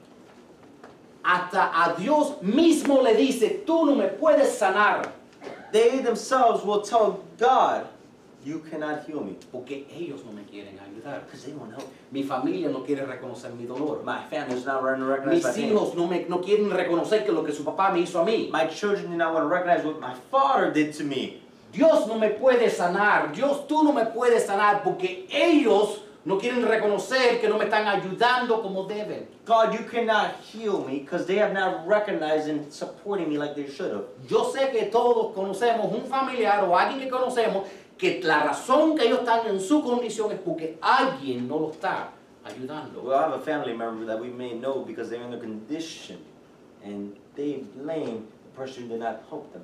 [1.24, 5.10] hasta a Dios mismo le dice, tú no me puedes sanar,
[5.72, 7.86] they themselves will tell God,
[8.44, 9.36] you cannot heal me.
[9.50, 11.24] porque ellos no me quieren ayudar.
[11.24, 11.92] Because they won't help.
[12.12, 14.04] Mi familia no quiere reconocer mi dolor.
[14.04, 15.72] My family is not going to recognize Mis my pain.
[15.72, 18.48] hijos no, me, no quieren reconocer que lo que su papá me hizo a mí.
[18.52, 21.42] My children do not want to recognize what my father did to me.
[21.72, 26.66] Dios no me puede sanar, Dios tú no me puedes sanar porque ellos no quieren
[26.66, 29.28] reconocer que no me están ayudando como deben.
[29.46, 33.68] God, you cannot heal me because they have not recognized and supporting me like they
[33.68, 34.04] should have.
[34.28, 37.64] Yo sé que todos conocemos un familiar o alguien que conocemos
[37.96, 42.10] que la razón que ellos están en su condición es porque alguien no lo está
[42.44, 43.02] ayudando.
[43.02, 46.18] Well, I have a family member that we may know because they're in their condition
[46.84, 49.62] and they blame the person who did not help them.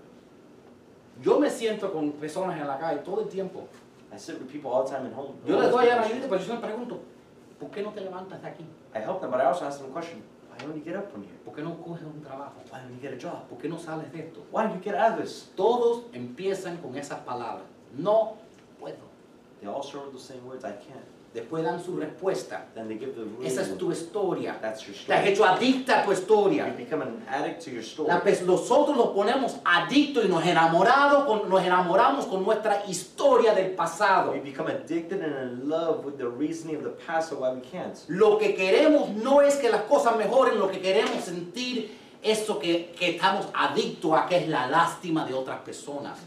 [1.20, 3.68] Yo me siento con personas en la calle todo el tiempo.
[4.12, 5.34] I sit with people all the time in home.
[5.46, 7.00] Yo les doy a la ayuda, pero yo me pregunto,
[7.58, 8.64] ¿por qué no te levantas de aquí?
[8.94, 10.22] I help them, but I also ask them a question.
[10.50, 11.38] Why don't you get up from here?
[11.44, 12.60] ¿Por qué no coges un trabajo?
[12.70, 13.48] Why don't you get a job?
[13.48, 14.40] ¿Por qué no sales de esto?
[14.50, 15.50] Why don't you get out of this?
[15.56, 17.64] Todos empiezan con esas palabras.
[17.96, 18.36] No
[18.78, 18.98] puedo.
[19.60, 21.06] They all start with the same words, I can't.
[21.34, 22.66] Después dan su respuesta.
[22.74, 24.58] Then they give the Esa es tu historia.
[24.60, 25.32] That's your Te has story.
[25.32, 26.74] hecho adicta a tu You historia.
[26.76, 28.08] become an addict to your story.
[28.08, 33.54] La pe- nosotros nos ponemos adictos y nos enamoramos, con, nos enamoramos con nuestra historia
[33.54, 34.32] del pasado.
[34.32, 37.62] We become addicted and in love with the reasoning of the past of why we
[37.62, 37.96] can't.
[38.08, 42.92] Lo que queremos no es que las cosas mejoren, lo que queremos sentir eso que,
[42.98, 46.18] que estamos adictos a, que es la lástima de otras personas.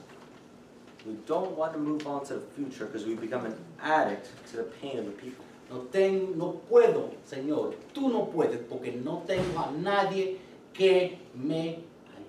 [1.05, 4.57] We don't want to move on to the future because we become an addict to
[4.57, 5.45] the pain of the people.
[5.69, 10.37] No, ten- no puedo, Señor, tú no puedes porque no tengo a nadie
[10.73, 11.79] que me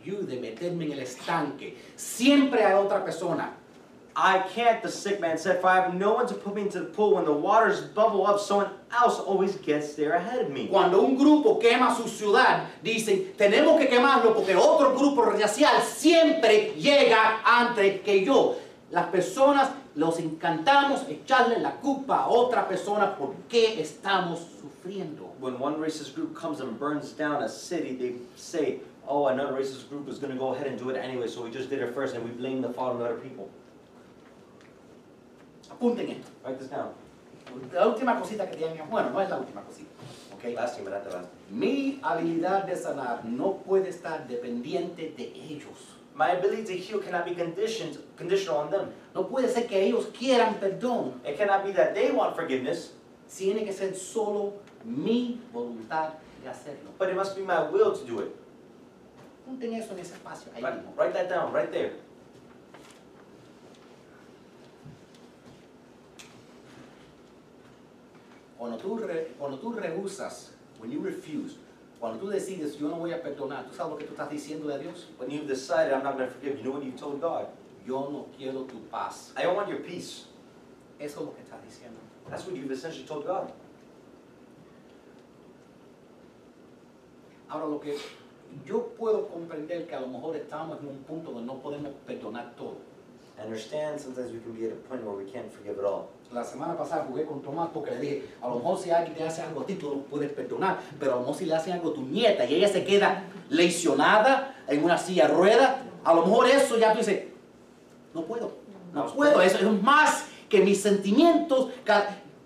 [0.05, 1.75] ayude a meterme en el estanque.
[1.97, 3.53] Siempre hay otra persona.
[4.19, 6.79] I can't, the sick man said, for I have no one to put me into
[6.81, 7.17] the pool.
[7.17, 10.69] When the waters bubble up, someone else always gets there ahead of me.
[10.69, 16.73] Cuando un grupo quema su ciudad, dicen, tenemos que quemarlo porque otro grupo racial siempre
[16.79, 18.57] llega antes que yo.
[18.97, 25.35] Las personas los encantamos echarle la culpa a otra persona por qué estamos sufriendo.
[25.39, 29.91] When one racist group comes and burns down a city, they say, oh, another racist
[29.91, 31.93] group is going to go ahead and do it anyway, so we just did it
[31.93, 33.51] first and we blame the fault on other people.
[35.71, 36.31] Apunten esto.
[36.43, 36.95] Write this down.
[37.75, 39.91] La última cosita que tienen, bueno, no es la última cosita.
[40.33, 40.55] ¿ok?
[40.55, 41.29] Last thing, but not the last.
[41.51, 45.96] Mi habilidad de sanar no puede estar dependiente de ellos.
[46.17, 48.95] My ability to heal cannot be conditioned, conditional on them.
[49.15, 51.21] No puede ser que ellos quieran perdón.
[51.27, 52.93] It cannot be that they want forgiveness.
[53.29, 56.93] Tiene que ser solo mi voluntad de hacerlo.
[56.99, 58.35] But it must be my will to do it.
[59.47, 60.51] Punten eso en ese espacio.
[60.57, 61.93] Ahí right, write that down, right there.
[68.57, 71.57] Cuando tú, re, cuando tú rehusas, when you refuse,
[72.01, 74.69] cuando tú decides yo no voy a perdonar, ¿tú sabes lo que tú estás diciendo
[74.69, 75.07] de Dios?
[75.19, 77.47] When you've decided I'm not going to forgive, you know what you've told God?
[77.87, 79.33] Yo no quiero tu paz.
[79.37, 80.27] I don't want your peace.
[80.99, 81.99] Eso es lo que estás diciendo.
[82.29, 83.53] That's what you've essentially told God.
[87.49, 87.97] Ahora lo que
[88.65, 92.57] yo puedo comprender que a lo mejor estamos en un punto donde no podemos perdonar
[92.57, 92.77] todo.
[93.39, 96.11] I understand sometimes we can be at a point where we can't forgive it all.
[96.33, 99.23] La semana pasada jugué con Tomás porque le dije, a lo mejor si alguien te
[99.23, 101.75] hace algo a ti, tú lo puedes perdonar, pero a lo mejor si le hacen
[101.75, 106.15] algo a tu nieta y ella se queda lesionada en una silla de rueda, a
[106.15, 107.25] lo mejor eso ya tú dices,
[108.13, 108.53] no puedo,
[108.93, 111.71] no puedo, eso es más que mis sentimientos.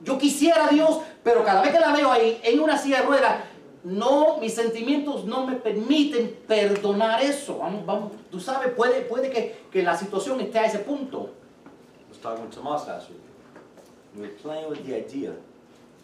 [0.02, 3.06] Yo quisiera a Dios, pero cada vez que la veo ahí en una silla de
[3.06, 3.36] ruedas,
[3.82, 7.58] no, mis sentimientos no me permiten perdonar eso.
[7.58, 11.30] Vamos, vamos, tú sabes, puede, puede que, que la situación esté a ese punto.
[12.06, 13.29] I was talking with Tomas last week.
[14.14, 15.34] We were playing with the idea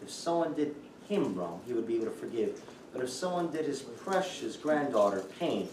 [0.01, 0.75] if someone did
[1.09, 2.61] him wrong, he would be able to forgive.
[2.93, 5.67] But if someone did his precious granddaughter pain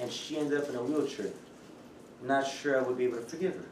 [0.00, 1.30] and she ended up in a wheelchair,
[2.20, 3.66] I'm not sure I would be able to forgive her.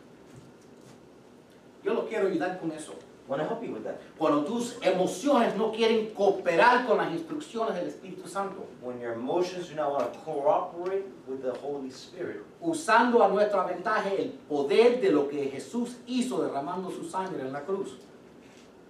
[1.84, 2.94] Yo lo quiero ayudar con eso.
[3.26, 4.00] I want to help you with that.
[4.18, 9.68] Cuando tus emociones no quieren cooperar con las instrucciones del Espíritu Santo, When your emotions
[9.68, 15.00] do not want to cooperate with the Holy Spirit, usando a nuestra ventaja el poder
[15.00, 17.96] de lo que Jesús hizo derramando su sangre en la cruz.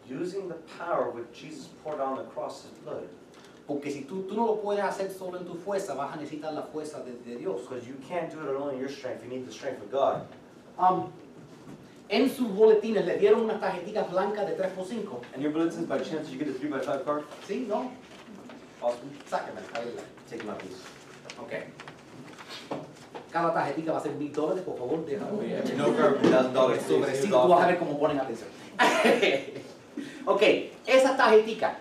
[0.09, 3.09] using the power what Jesus poured on the cross, his blood.
[3.67, 6.53] Porque si tú, tú no lo puedes hacer solo en tu fuerza, vas a necesitar
[6.53, 7.63] la fuerza de, de Dios.
[7.63, 10.27] Because you can't do it alone in your strength, you need the strength of God.
[10.79, 11.13] Um,
[12.09, 15.35] en sus boletines le dieron unas tarjetitas blancas de 3x5.
[15.35, 17.25] And your bulletins, by chance, did you get a 3 by 5 card?
[17.47, 17.67] ¿Sí?
[17.69, 17.91] ¿No?
[18.83, 19.13] Awesome.
[19.27, 19.61] Sáquenme.
[19.75, 19.95] ahí.
[20.29, 20.83] Take my piece.
[21.41, 21.53] Ok.
[23.31, 25.33] Cada tarjetita va a ser mil dólares, por favor, déjalo.
[25.77, 26.81] No for $1,000.
[26.81, 28.49] Sobre sí, tú vas a ver cómo ponen atención.
[30.27, 30.43] ok,
[30.87, 31.73] esas tarjeticas.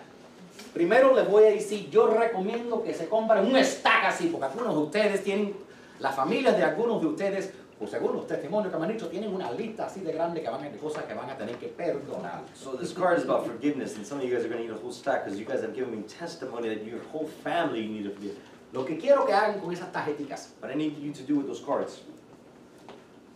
[0.72, 4.74] Primero les voy a decir, yo recomiendo que se compren un stack así, porque algunos
[4.74, 5.54] de ustedes tienen,
[5.98, 9.34] las familias de algunos de ustedes, o según los testimonios que me han dicho, tienen
[9.34, 11.68] una lista así de grande que van a, de cosas que van a tener que
[11.68, 12.42] perdonar.
[12.54, 14.76] So this card is about forgiveness, and some of you guys are going to need
[14.76, 18.04] a whole stack because you guys have given me testimony that your whole family need
[18.04, 18.36] to forgive.
[18.72, 21.46] Lo que quiero que hagan con esas tarjeticas, But I need you to do with
[21.46, 22.02] those cards.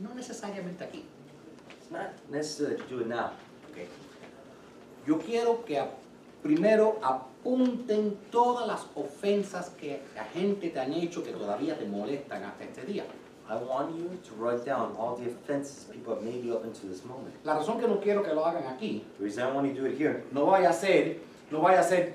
[0.01, 1.05] no necesariamente aquí,
[1.81, 3.33] It's not necessary you do it now.
[3.71, 3.87] ok.
[5.07, 5.83] Yo quiero que
[6.43, 12.45] primero apunten todas las ofensas que la gente te han hecho que todavía te molestan
[12.45, 13.05] hasta este día.
[13.49, 16.89] I want you to write down all the offenses people have made you up until
[16.91, 17.33] this moment.
[17.45, 19.81] La razón que no quiero que lo hagan aquí, The reason I want you to
[19.83, 21.19] do it here, no vaya a ser,
[21.53, 22.15] no vaya a ser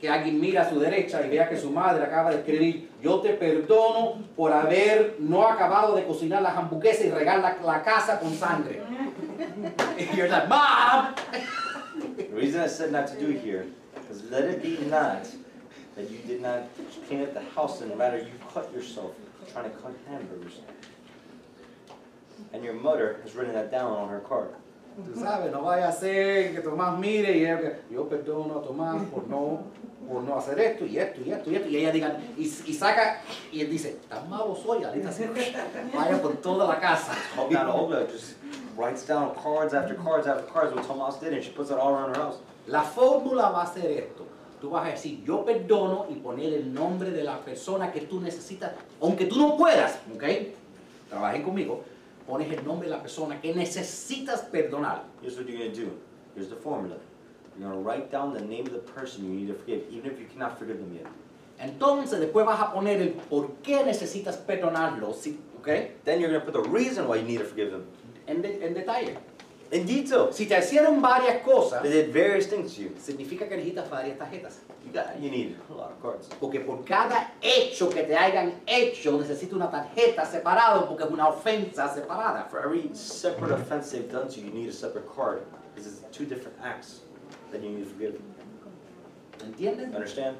[0.00, 3.20] que alguien mira a su derecha y vea que su madre acaba de escribir, yo
[3.20, 8.18] te perdono por haber no acabado de cocinar las hamburguesas y regar la, la casa
[8.18, 8.82] con sangre.
[9.98, 11.14] Y you're like, Mom!
[12.16, 13.66] the reason I said not to do it here
[14.10, 15.26] is let it be not
[15.96, 16.62] that you did not
[17.06, 19.12] clean up the house and rather you cut yourself
[19.52, 20.60] trying to cut hamburgers.
[22.52, 24.54] And your mother has written that down on her card.
[24.98, 29.00] Tú sabes, no vaya a ser que Tomás mire y que, yo perdono a Tomás
[29.10, 29.62] por no,
[30.08, 31.68] por no hacer esto y esto y esto y esto.
[31.68, 33.20] Y ella diga, y, y saca,
[33.52, 35.28] y él dice, tan malo soy, se
[35.94, 37.12] vaya por toda la casa.
[37.50, 38.34] Not Olga just
[38.76, 41.94] writes down cards after cards after cards what Tomas did and she puts it all
[41.94, 42.38] around her house.
[42.66, 44.26] La fórmula va a ser esto.
[44.60, 48.20] Tú vas a decir, yo perdono y poner el nombre de la persona que tú
[48.20, 50.24] necesitas, aunque tú no puedas, ¿ok?
[51.08, 51.82] Trabajen conmigo.
[52.26, 55.04] Pones el nombre de la persona que necesitas perdonar.
[55.22, 55.92] Here's what you're gonna do.
[56.34, 56.96] Here's the formula.
[57.58, 60.18] You're gonna write down the name of the person you need to forgive, even if
[60.20, 61.06] you cannot forgive them yet.
[61.58, 65.38] Entonces después vas a poner el por qué necesitas perdonarlo, ¿sí?
[65.58, 65.66] ¿ok?
[66.04, 67.84] Then you're gonna put the reason why you need to forgive them.
[68.26, 69.16] En, de- en detalle.
[69.70, 70.32] In detail.
[70.32, 72.90] Si te hicieron varias cosas, They did various things to you.
[72.98, 74.60] significa que necesitas varias tarjetas.
[74.86, 76.26] You got you need a lot of cards.
[76.40, 81.28] Porque por cada hecho que te hayan hecho, necesita una tarjeta separada porque es una
[81.28, 82.48] ofensa separada.
[82.48, 85.42] For every separate offense they've done to you, you need a separate card.
[85.74, 87.02] Because it's two different acts
[87.52, 88.18] that you need to forgive.
[89.44, 89.94] ¿Entienden?
[89.94, 90.36] Understand?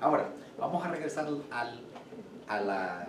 [0.00, 0.28] Ahora,
[0.58, 1.80] vamos a regresar al,
[2.48, 3.06] a, la,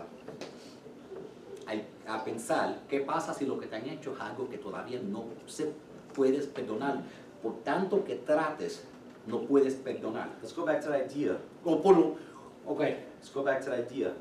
[1.70, 5.00] al- a pensar qué pasa si lo que te han hecho es algo que todavía
[5.02, 5.72] no se
[6.14, 7.02] puedes perdonar.
[7.42, 8.84] Por tanto que trates,
[9.28, 10.30] no puedes perdonar.
[10.42, 11.38] Let's go back to the idea.
[11.64, 12.16] O por lo,
[12.66, 14.14] ok, Let's go back to the idea.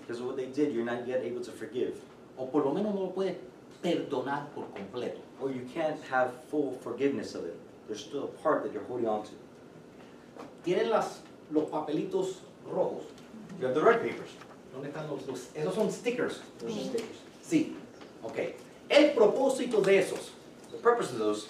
[0.00, 1.94] Because what they did, you're not yet able to forgive.
[2.36, 3.36] o por lo menos no lo puedes
[3.82, 5.20] perdonar por completo.
[5.40, 7.54] Or you can't have full forgiveness of it.
[7.86, 9.30] There's still a part that you're holding on to.
[10.64, 12.38] Tienen las, los papelitos
[12.70, 13.04] rojos.
[13.60, 14.30] You have the red papers.
[14.74, 16.40] ¿Dónde están los, los- Esos son stickers.
[16.58, 17.18] Those are stickers.
[17.46, 17.76] Sí,
[18.22, 18.38] ok.
[18.88, 20.32] El propósito de esos
[20.70, 21.46] The purpose of those,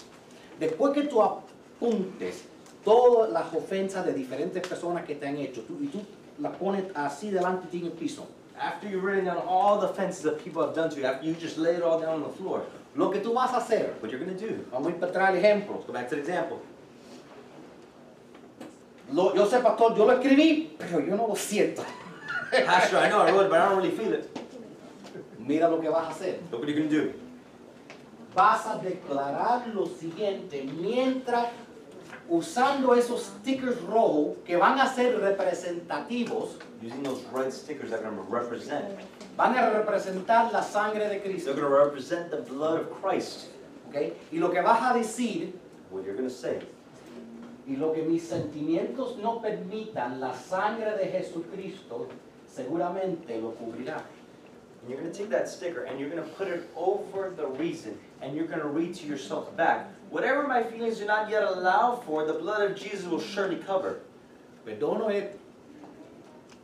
[0.61, 1.43] Después que tú ap-
[1.77, 2.45] apuntes
[2.85, 6.01] todas las ofensas de diferentes personas que te han hecho tú, y tú
[6.39, 8.27] las pones así delante de ti en el piso.
[8.57, 11.35] After you've written down all the offenses that people have done to you, after you
[11.35, 12.63] just lay it all down on the floor,
[12.95, 14.63] Lo que tú vas a hacer, what you're gonna do?
[14.71, 15.75] vamos a ir para atrás el ejemplo.
[15.75, 16.59] Let's go back to the example.
[19.13, 21.83] Lo- yo sé, pastor, yo lo escribí, pero yo no lo siento.
[22.65, 24.31] Pastor, I know I wrote it, but I don't really feel it.
[25.39, 26.39] Mira lo que vas a hacer.
[26.51, 27.13] Look what you're gonna do.
[28.35, 31.49] Vas a declarar lo siguiente mientras
[32.29, 38.11] usando esos stickers rojos que van a ser representativos, Using those red stickers that are
[38.11, 38.85] gonna represent.
[39.37, 41.55] van a representar la sangre de They're Cristo.
[41.55, 43.49] gonna represent the blood of Christ.
[43.89, 44.13] ¿ok?
[44.33, 45.53] Y lo que vas a decir
[45.91, 46.59] What you're gonna say.
[47.67, 52.09] y lo que mis sentimientos no permitan, la sangre de Jesucristo
[52.55, 54.03] seguramente lo cubrirá.
[54.83, 58.37] And you're gonna take that sticker and you're gonna put it over the reason, and
[58.37, 59.89] you're gonna read to yourself back.
[60.11, 64.01] Whatever my feelings do not yet allow for, the blood of Jesus will surely cover.
[64.65, 65.35] Perdono es,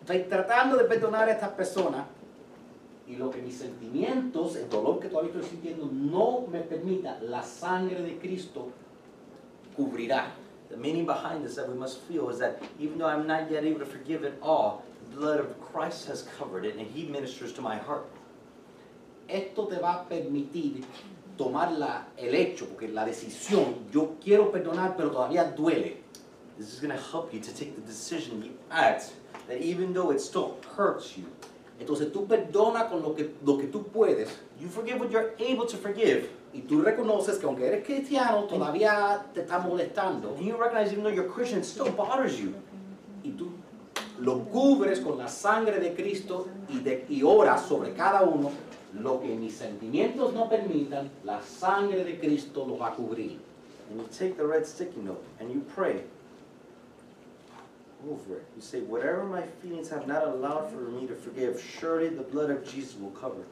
[0.04, 2.04] estoy tratando de perdonar a estas personas
[3.10, 7.42] y lo que mis sentimientos, el dolor que todavía estoy sintiendo, no me permita, la
[7.42, 8.70] sangre de Cristo
[9.76, 10.26] cubrirá.
[10.68, 13.64] The meaning behind this that we must feel is that even though I'm not yet
[13.64, 14.84] able to forgive it all,
[15.14, 18.06] blood of Christ has covered it, and He ministers to my heart.
[19.28, 20.84] Esto te va a permitir
[21.36, 25.96] tomar la, el hecho, porque la decisión, yo quiero perdonar, pero todavía duele.
[26.58, 29.12] This is gonna help you to take the decision, the act,
[29.48, 31.24] that even though it still hurts you,
[31.80, 34.28] Entonces tú perdonas con lo que, lo que tú puedes
[34.60, 36.28] you forgive what you're able to forgive.
[36.52, 40.34] y tú reconoces que aunque eres cristiano, todavía te está molestando.
[40.36, 42.52] And you recognize even though you're Christian, it still bothers you.
[43.24, 43.50] y tú
[44.20, 48.50] lo cubres con la sangre de Cristo y, de, y oras sobre cada uno,
[48.94, 53.38] lo que mis sentimientos no permitan, la sangre de Cristo lo va a cubrir.
[53.90, 56.04] And you take the red sticky note and you pray
[58.08, 58.46] over it.
[58.56, 62.50] You say, Whatever my feelings have not allowed for me to forgive, surely the blood
[62.50, 63.44] of Jesus will cover.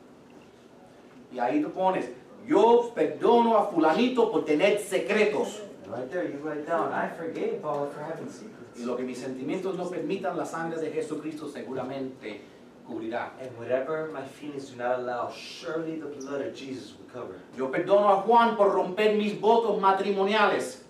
[1.32, 2.06] Y ahí tú pones,
[2.46, 5.60] yo perdono a fulanito por tener secretos.
[5.86, 8.57] Right there, you write down, I forgave Paul for having secrets.
[8.78, 12.40] Y lo que mis sentimientos no permitan, la sangre de Jesucristo seguramente
[12.86, 13.32] cubrirá.
[13.40, 17.40] And whatever my feelings do not allow, surely the blood of Jesus will cover.
[17.56, 20.82] Yo perdono a Juan por romper mis votos matrimoniales,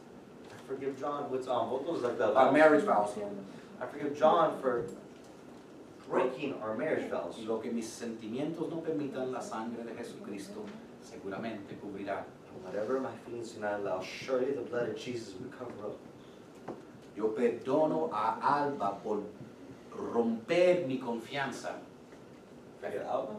[0.50, 1.70] I forgive John, what's on?
[2.02, 3.16] Like our marriage vows.
[3.80, 4.84] I forgive John for
[6.10, 7.36] breaking our marriage vows.
[7.38, 10.64] Y lo que mis sentimientos no permitan, la sangre de Jesucristo
[11.02, 12.24] seguramente cubrirá.
[12.64, 15.96] Whatever my feelings do not allow, surely the blood of Jesus will cover up.
[17.18, 19.22] Yo perdono a Alba por
[19.92, 21.70] romper mi confianza.
[22.80, 23.34] Forget Alba?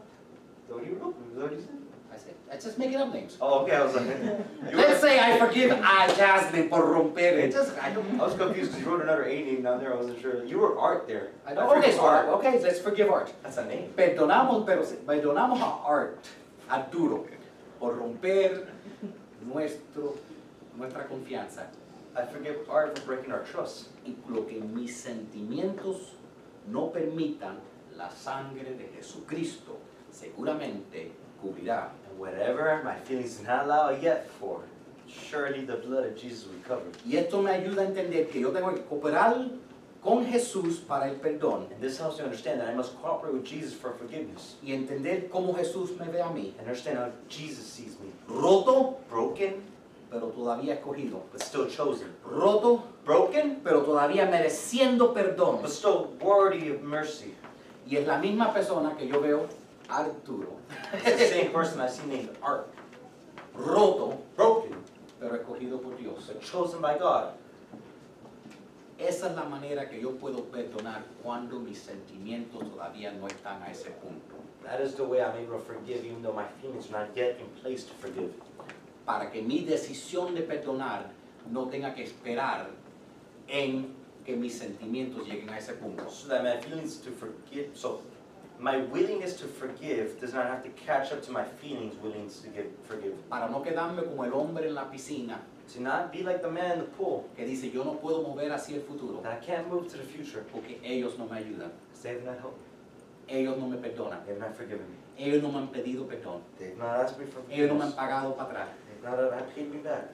[0.68, 1.78] You said?
[2.12, 3.38] I said, I just make it up names.
[3.40, 4.06] Oh, okay, I was like,
[4.74, 8.72] Let's say I forgive a Jasmine por romper it just, I, don't- I was confused
[8.72, 10.44] because you wrote another A name down there, I wasn't sure.
[10.44, 11.30] You were Art there.
[11.46, 13.32] I I know, okay, so Art, okay, let's forgive Art.
[13.42, 13.88] That's a name.
[13.96, 16.18] Perdonamos, pero perdonamos a Art,
[16.68, 17.26] Arturo,
[17.78, 18.66] por romper
[19.46, 20.16] nuestro,
[20.76, 21.70] nuestra confianza.
[22.16, 23.88] I forgive Art for breaking our trust.
[24.06, 26.14] Y lo que mis sentimientos
[26.68, 27.56] no permitan,
[27.96, 29.78] la sangre de Jesucristo
[30.10, 31.12] seguramente
[31.42, 31.90] cubrirá.
[32.08, 34.60] And whatever my feelings do not allow yet for,
[35.08, 36.90] surely the blood of Jesus will cover.
[37.06, 39.48] Y esto me ayuda a entender que yo tengo que cooperar
[40.02, 43.44] con Jesús para el perdón And this helps you understand that I must cooperate with
[43.44, 44.56] Jesus for forgiveness.
[44.62, 46.54] y entender cómo Jesús me ve a mí.
[46.58, 48.10] And understand how Jesus sees me.
[48.26, 49.62] Roto, Broken,
[50.10, 51.22] pero todavía escogido.
[51.32, 52.08] but still chosen.
[52.24, 55.62] Roto, Broken, pero todavía mereciendo perdón.
[55.62, 57.34] but still worthy of mercy.
[57.86, 59.46] Y es la misma persona que yo veo,
[59.88, 60.56] Arturo.
[60.94, 62.68] It's the same person I see named Art.
[63.54, 64.76] Roto, Broken,
[65.18, 66.26] pero escogido por Dios.
[66.28, 67.32] but chosen by God.
[68.98, 73.70] Esa es la manera que yo puedo perdonar cuando mis sentimientos todavía no están a
[73.70, 74.36] ese punto.
[74.62, 77.38] That is the way I'm able to forgive, even though my feelings are not yet
[77.40, 78.30] in place to forgive.
[79.10, 81.10] Para que mi decisión de perdonar
[81.50, 82.68] no tenga que esperar
[83.48, 83.88] en
[84.24, 86.08] que mis sentimientos lleguen a ese punto.
[86.08, 88.02] So that my feelings to forgive, so
[88.60, 92.50] my willingness to forgive does not have to catch up to my feelings willingness to
[92.50, 93.14] give, forgive.
[93.28, 95.40] Para no quedarme como el hombre en la piscina
[95.74, 98.52] To not be like the man in the pool, que dice yo no puedo mover
[98.52, 101.70] hacia el futuro that I can't move to the future porque ellos no me ayudan,
[102.02, 102.60] they have not helped
[103.28, 104.96] ellos no me perdonan, They have not forgiven me.
[105.24, 107.82] ellos no me han pedido perdón, They have not asked me for ellos no me
[107.84, 107.94] han forgiveness.
[107.94, 108.68] pagado para atrás.
[109.02, 109.18] Not
[109.56, 110.08] me back.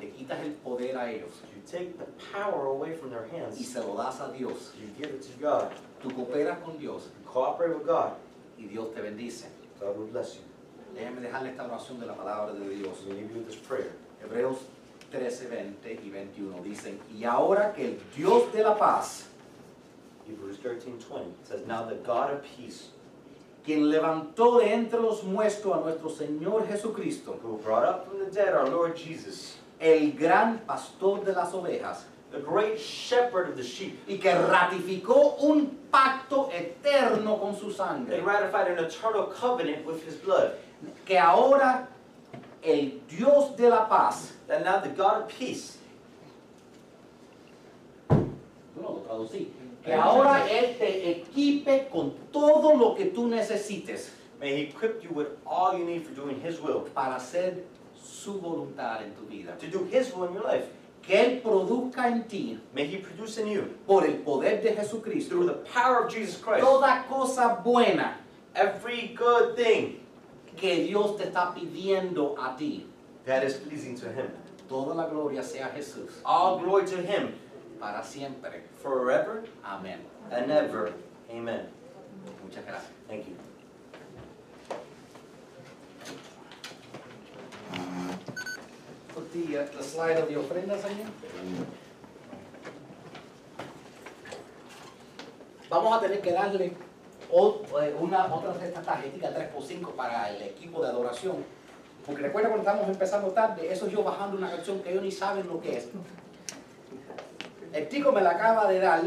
[0.00, 3.66] Le quitas el poder a ellos You take the power away from their y hands.
[3.66, 4.72] se lo das a Dios.
[4.80, 5.70] You give it to God.
[6.02, 8.12] Tú cooperas con Dios You cooperate with God.
[8.58, 9.46] y Dios te bendice.
[9.80, 10.42] God will bless you.
[10.94, 12.98] Déjame dejarle esta oración de la palabra de Dios.
[13.06, 13.92] We leave you this prayer.
[14.22, 14.58] Hebreos
[15.10, 19.26] 13, 20 y 21 dicen, y ahora que el Dios de la paz,
[20.28, 22.88] Hebrews 13 20 it says, Now the God of peace,
[23.64, 28.30] quien levantó de entre los muertos a nuestro Señor Jesucristo, who brought up from the
[28.30, 33.62] dead our Lord Jesus, el gran pastor de las ovejas, the great shepherd of the
[33.62, 39.86] sheep, y que ratificó un pacto eterno con su sangre, and ratified an eternal covenant
[39.86, 40.52] with his blood,
[41.06, 41.88] que ahora
[42.62, 45.78] el Dios de la paz, that now the God of peace,
[48.10, 48.26] no
[48.76, 49.48] lo traducí,
[49.84, 55.10] que ahora Él te equipe con todo lo que tú necesites may he equip you
[55.10, 57.62] with all you need for doing his will, para hacer
[57.94, 59.56] su voluntad en tu vida.
[59.58, 60.66] to do his will in your life.
[61.02, 65.28] Que Él produzca en ti, May he produce in you, por el poder de Jesucristo,
[65.28, 68.14] through the power of Jesus Christ, toda cosa buena
[68.54, 70.00] every good thing
[70.56, 72.86] que Dios te está pidiendo a ti.
[73.26, 74.30] that is pleasing to him.
[74.68, 77.34] Toda la gloria sea a Jesús, All glory to him
[77.78, 78.62] para siempre.
[78.82, 80.00] forever Amén.
[80.30, 80.92] and ever.
[81.30, 81.68] Amen.
[82.42, 82.92] Muchas gracias.
[83.08, 83.36] Thank you.
[89.14, 91.08] Put the, uh, the slide of the ofrenda, Señor.
[95.70, 100.82] Vamos a tener que darle eh, una, otra de estas tarjetitas 3x5 para el equipo
[100.82, 101.36] de adoración.
[102.06, 105.10] Porque recuerda cuando estamos empezando tarde, eso es yo bajando una canción que ellos ni
[105.10, 105.88] saben lo que es.
[107.74, 109.02] El tico me la acaba de dar,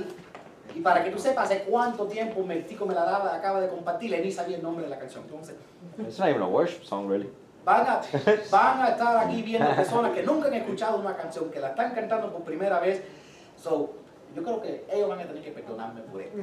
[0.76, 3.70] y para que tú sepas hace cuánto tiempo el tico me la daba, acaba de
[3.70, 5.24] compartir, y ni sabía el nombre de la canción.
[5.24, 5.56] Entonces,
[5.98, 7.30] It's not even a worship song, really.
[7.64, 8.02] Van a,
[8.52, 11.94] van a estar aquí viendo personas que nunca han escuchado una canción, que la están
[11.94, 13.04] cantando por primera vez.
[13.58, 13.94] So,
[14.36, 16.38] yo creo que ellos van a tener que perdonarme por esto.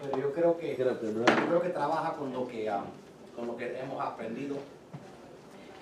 [0.00, 2.84] Pero yo creo que, yo creo que trabaja con lo que, ah,
[3.36, 4.56] con lo que hemos aprendido.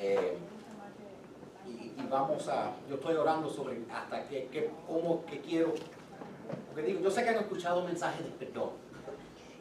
[0.00, 0.36] Eh,
[1.96, 5.74] y, vamos a, yo estoy orando sobre hasta que cómo que quiero.
[6.68, 8.70] Porque digo, yo sé que han escuchado mensajes de perdón.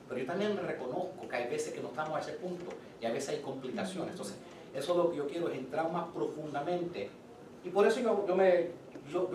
[0.08, 2.66] Pero yo también reconozco que hay veces que no estamos a ese punto
[3.02, 4.12] y a veces hay complicaciones.
[4.12, 4.36] Entonces,
[4.74, 7.10] eso es lo que yo quiero, es entrar más profundamente.
[7.64, 8.70] Y por eso yo, yo me,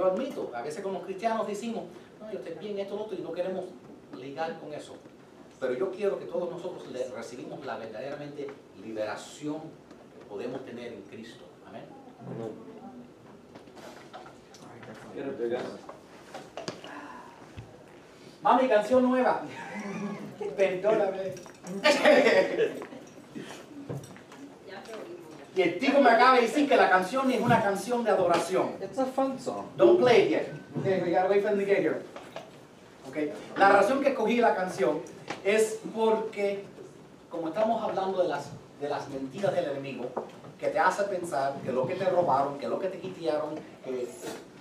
[0.05, 1.85] admito, a veces como cristianos decimos,
[2.21, 3.65] no, yo estoy bien, esto, lo otro, y no queremos
[4.17, 4.95] ligar con eso.
[5.59, 8.47] Pero yo quiero que todos nosotros recibimos la verdaderamente
[8.83, 9.61] liberación
[10.19, 11.45] que podemos tener en Cristo.
[11.67, 11.85] Amén.
[18.43, 19.43] Mami, canción nueva.
[20.57, 21.35] Perdóname.
[25.55, 28.71] Y el tipo me acaba de decir que la canción es una canción de adoración.
[28.81, 29.67] It's a fun song.
[29.77, 30.53] Don't play it yet.
[30.79, 32.03] Okay, we gotta wait for them to get here.
[33.09, 33.33] Okay.
[33.57, 35.01] La razón que escogí la canción
[35.45, 36.65] es porque,
[37.29, 38.51] como estamos hablando de las,
[38.81, 40.07] de las mentiras del enemigo,
[40.59, 44.09] que te hace pensar que lo que te robaron, que lo que te quitaron, que,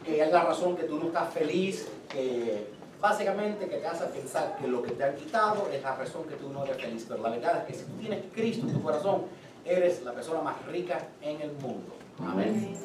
[0.03, 2.67] que es la razón que tú no estás feliz, que
[2.99, 6.35] básicamente que te hace pensar que lo que te han quitado es la razón que
[6.35, 7.05] tú no eres feliz.
[7.07, 9.23] Pero la verdad es que si tú tienes Cristo en tu corazón,
[9.65, 11.95] eres la persona más rica en el mundo.
[12.19, 12.75] Amén.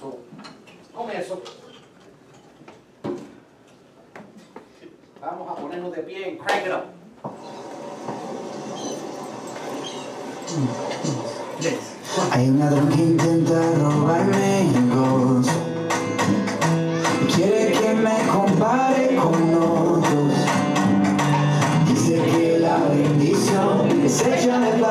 [0.00, 0.18] So,
[0.92, 1.40] con eso,
[5.20, 7.02] vamos a ponernos de pie en Crank It Up.
[12.32, 14.51] Hay un ladrón que intenta robarme
[24.20, 24.81] bendición